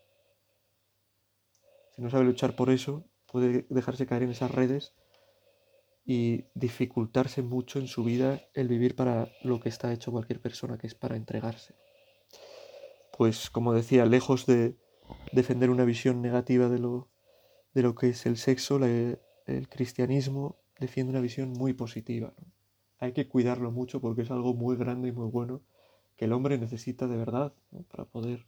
si 1.94 2.02
no 2.02 2.10
sabe 2.10 2.24
luchar 2.24 2.56
por 2.56 2.70
eso, 2.70 3.04
puede 3.26 3.66
dejarse 3.70 4.06
caer 4.06 4.24
en 4.24 4.30
esas 4.30 4.50
redes 4.50 4.94
y 6.04 6.44
dificultarse 6.54 7.42
mucho 7.42 7.78
en 7.78 7.86
su 7.86 8.04
vida 8.04 8.42
el 8.52 8.68
vivir 8.68 8.94
para 8.96 9.28
lo 9.42 9.60
que 9.60 9.68
está 9.68 9.92
hecho 9.92 10.12
cualquier 10.12 10.40
persona, 10.40 10.76
que 10.76 10.86
es 10.86 10.94
para 10.94 11.16
entregarse. 11.16 11.74
Pues 13.16 13.48
como 13.48 13.72
decía, 13.72 14.04
lejos 14.06 14.44
de 14.44 14.76
defender 15.32 15.70
una 15.70 15.84
visión 15.84 16.20
negativa 16.20 16.68
de 16.68 16.80
lo, 16.80 17.08
de 17.72 17.82
lo 17.82 17.94
que 17.94 18.08
es 18.08 18.26
el 18.26 18.36
sexo, 18.36 18.84
el 18.84 19.68
cristianismo 19.68 20.58
defiende 20.78 21.12
una 21.12 21.20
visión 21.20 21.52
muy 21.52 21.74
positiva. 21.74 22.34
Hay 22.98 23.12
que 23.12 23.28
cuidarlo 23.28 23.70
mucho 23.70 24.00
porque 24.00 24.22
es 24.22 24.30
algo 24.30 24.52
muy 24.54 24.76
grande 24.76 25.08
y 25.08 25.12
muy 25.12 25.30
bueno 25.30 25.62
que 26.16 26.26
el 26.26 26.32
hombre 26.32 26.58
necesita 26.58 27.06
de 27.06 27.16
verdad 27.16 27.52
para 27.90 28.04
poder 28.04 28.46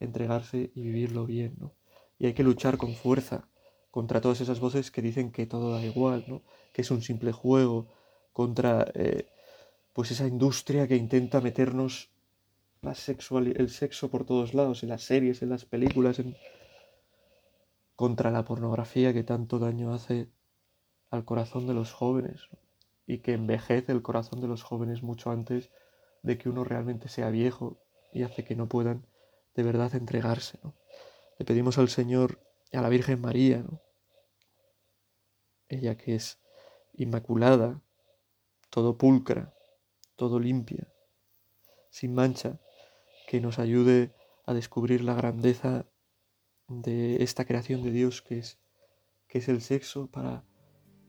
entregarse 0.00 0.70
y 0.74 0.82
vivirlo 0.82 1.26
bien. 1.26 1.56
Y 2.18 2.26
hay 2.26 2.34
que 2.34 2.42
luchar 2.42 2.76
con 2.76 2.94
fuerza 2.94 3.48
contra 3.90 4.20
todas 4.20 4.40
esas 4.40 4.60
voces 4.60 4.90
que 4.90 5.02
dicen 5.02 5.32
que 5.32 5.46
todo 5.46 5.72
da 5.72 5.82
igual, 5.82 6.24
¿no? 6.28 6.42
que 6.72 6.82
es 6.82 6.90
un 6.90 7.02
simple 7.02 7.32
juego, 7.32 7.88
contra 8.32 8.86
eh, 8.94 9.26
pues 9.94 10.10
esa 10.10 10.26
industria 10.26 10.86
que 10.86 10.96
intenta 10.96 11.40
meternos 11.40 12.10
la 12.82 12.92
el 12.92 13.70
sexo 13.70 14.10
por 14.10 14.26
todos 14.26 14.52
lados, 14.52 14.82
en 14.82 14.90
las 14.90 15.02
series, 15.02 15.40
en 15.42 15.48
las 15.48 15.64
películas, 15.64 16.20
contra 17.96 18.30
la 18.30 18.44
pornografía 18.44 19.14
que 19.14 19.24
tanto 19.24 19.58
daño 19.58 19.94
hace 19.94 20.28
al 21.10 21.24
corazón 21.24 21.66
de 21.66 21.74
los 21.74 21.92
jóvenes 21.92 22.48
y 23.06 23.18
que 23.18 23.32
envejece 23.32 23.92
el 23.92 24.02
corazón 24.02 24.40
de 24.40 24.48
los 24.48 24.62
jóvenes 24.62 25.02
mucho 25.02 25.30
antes 25.30 25.70
de 26.26 26.36
que 26.36 26.48
uno 26.48 26.64
realmente 26.64 27.08
sea 27.08 27.30
viejo 27.30 27.78
y 28.12 28.24
hace 28.24 28.44
que 28.44 28.56
no 28.56 28.68
puedan 28.68 29.06
de 29.54 29.62
verdad 29.62 29.94
entregarse. 29.94 30.58
Le 31.38 31.44
pedimos 31.44 31.78
al 31.78 31.88
Señor 31.88 32.40
a 32.72 32.82
la 32.82 32.88
Virgen 32.88 33.20
María, 33.20 33.58
¿no? 33.58 33.80
ella 35.68 35.96
que 35.96 36.16
es 36.16 36.38
inmaculada, 36.94 37.80
todo 38.70 38.98
pulcra, 38.98 39.54
todo 40.16 40.40
limpia, 40.40 40.88
sin 41.90 42.12
mancha, 42.12 42.58
que 43.28 43.40
nos 43.40 43.58
ayude 43.60 44.12
a 44.46 44.52
descubrir 44.52 45.04
la 45.04 45.14
grandeza 45.14 45.86
de 46.66 47.22
esta 47.22 47.44
creación 47.44 47.82
de 47.82 47.92
Dios 47.92 48.20
que 48.20 48.38
es, 48.38 48.58
que 49.28 49.38
es 49.38 49.48
el 49.48 49.60
sexo 49.60 50.08
para 50.08 50.44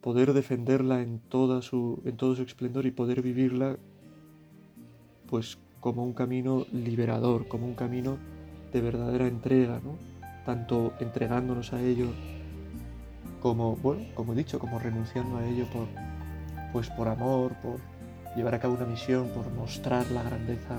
poder 0.01 0.33
defenderla 0.33 1.01
en, 1.01 1.19
toda 1.19 1.63
su, 1.63 2.03
en 2.05 2.17
todo 2.17 2.35
su 2.35 2.43
esplendor 2.43 2.85
y 2.85 2.91
poder 2.91 3.23
vivirla 3.23 3.79
pues 5.29 5.57
como 5.79 6.03
un 6.03 6.13
camino 6.13 6.65
liberador, 6.71 7.47
como 7.47 7.65
un 7.65 7.75
camino 7.75 8.17
de 8.71 8.81
verdadera 8.81 9.27
entrega, 9.27 9.79
tanto 10.45 10.93
entregándonos 10.99 11.73
a 11.73 11.81
ello 11.81 12.07
como, 13.41 13.75
bueno, 13.75 14.05
como 14.15 14.33
he 14.33 14.35
dicho, 14.35 14.59
como 14.59 14.79
renunciando 14.79 15.37
a 15.37 15.45
ello 15.45 15.65
por, 15.71 15.87
pues 16.73 16.89
por 16.89 17.07
amor, 17.07 17.53
por 17.61 17.79
llevar 18.35 18.55
a 18.55 18.59
cabo 18.59 18.75
una 18.75 18.85
misión, 18.85 19.29
por 19.29 19.49
mostrar 19.51 20.09
la 20.11 20.23
grandeza 20.23 20.77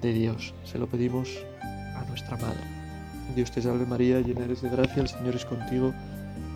de 0.00 0.12
Dios. 0.12 0.54
Se 0.64 0.78
lo 0.78 0.86
pedimos 0.86 1.38
a 1.62 2.04
nuestra 2.08 2.36
Madre. 2.36 2.60
Dios 3.34 3.50
te 3.50 3.60
salve 3.60 3.86
María, 3.86 4.20
llena 4.20 4.44
eres 4.44 4.62
de 4.62 4.70
gracia, 4.70 5.02
el 5.02 5.08
Señor 5.08 5.34
es 5.34 5.44
contigo. 5.44 5.92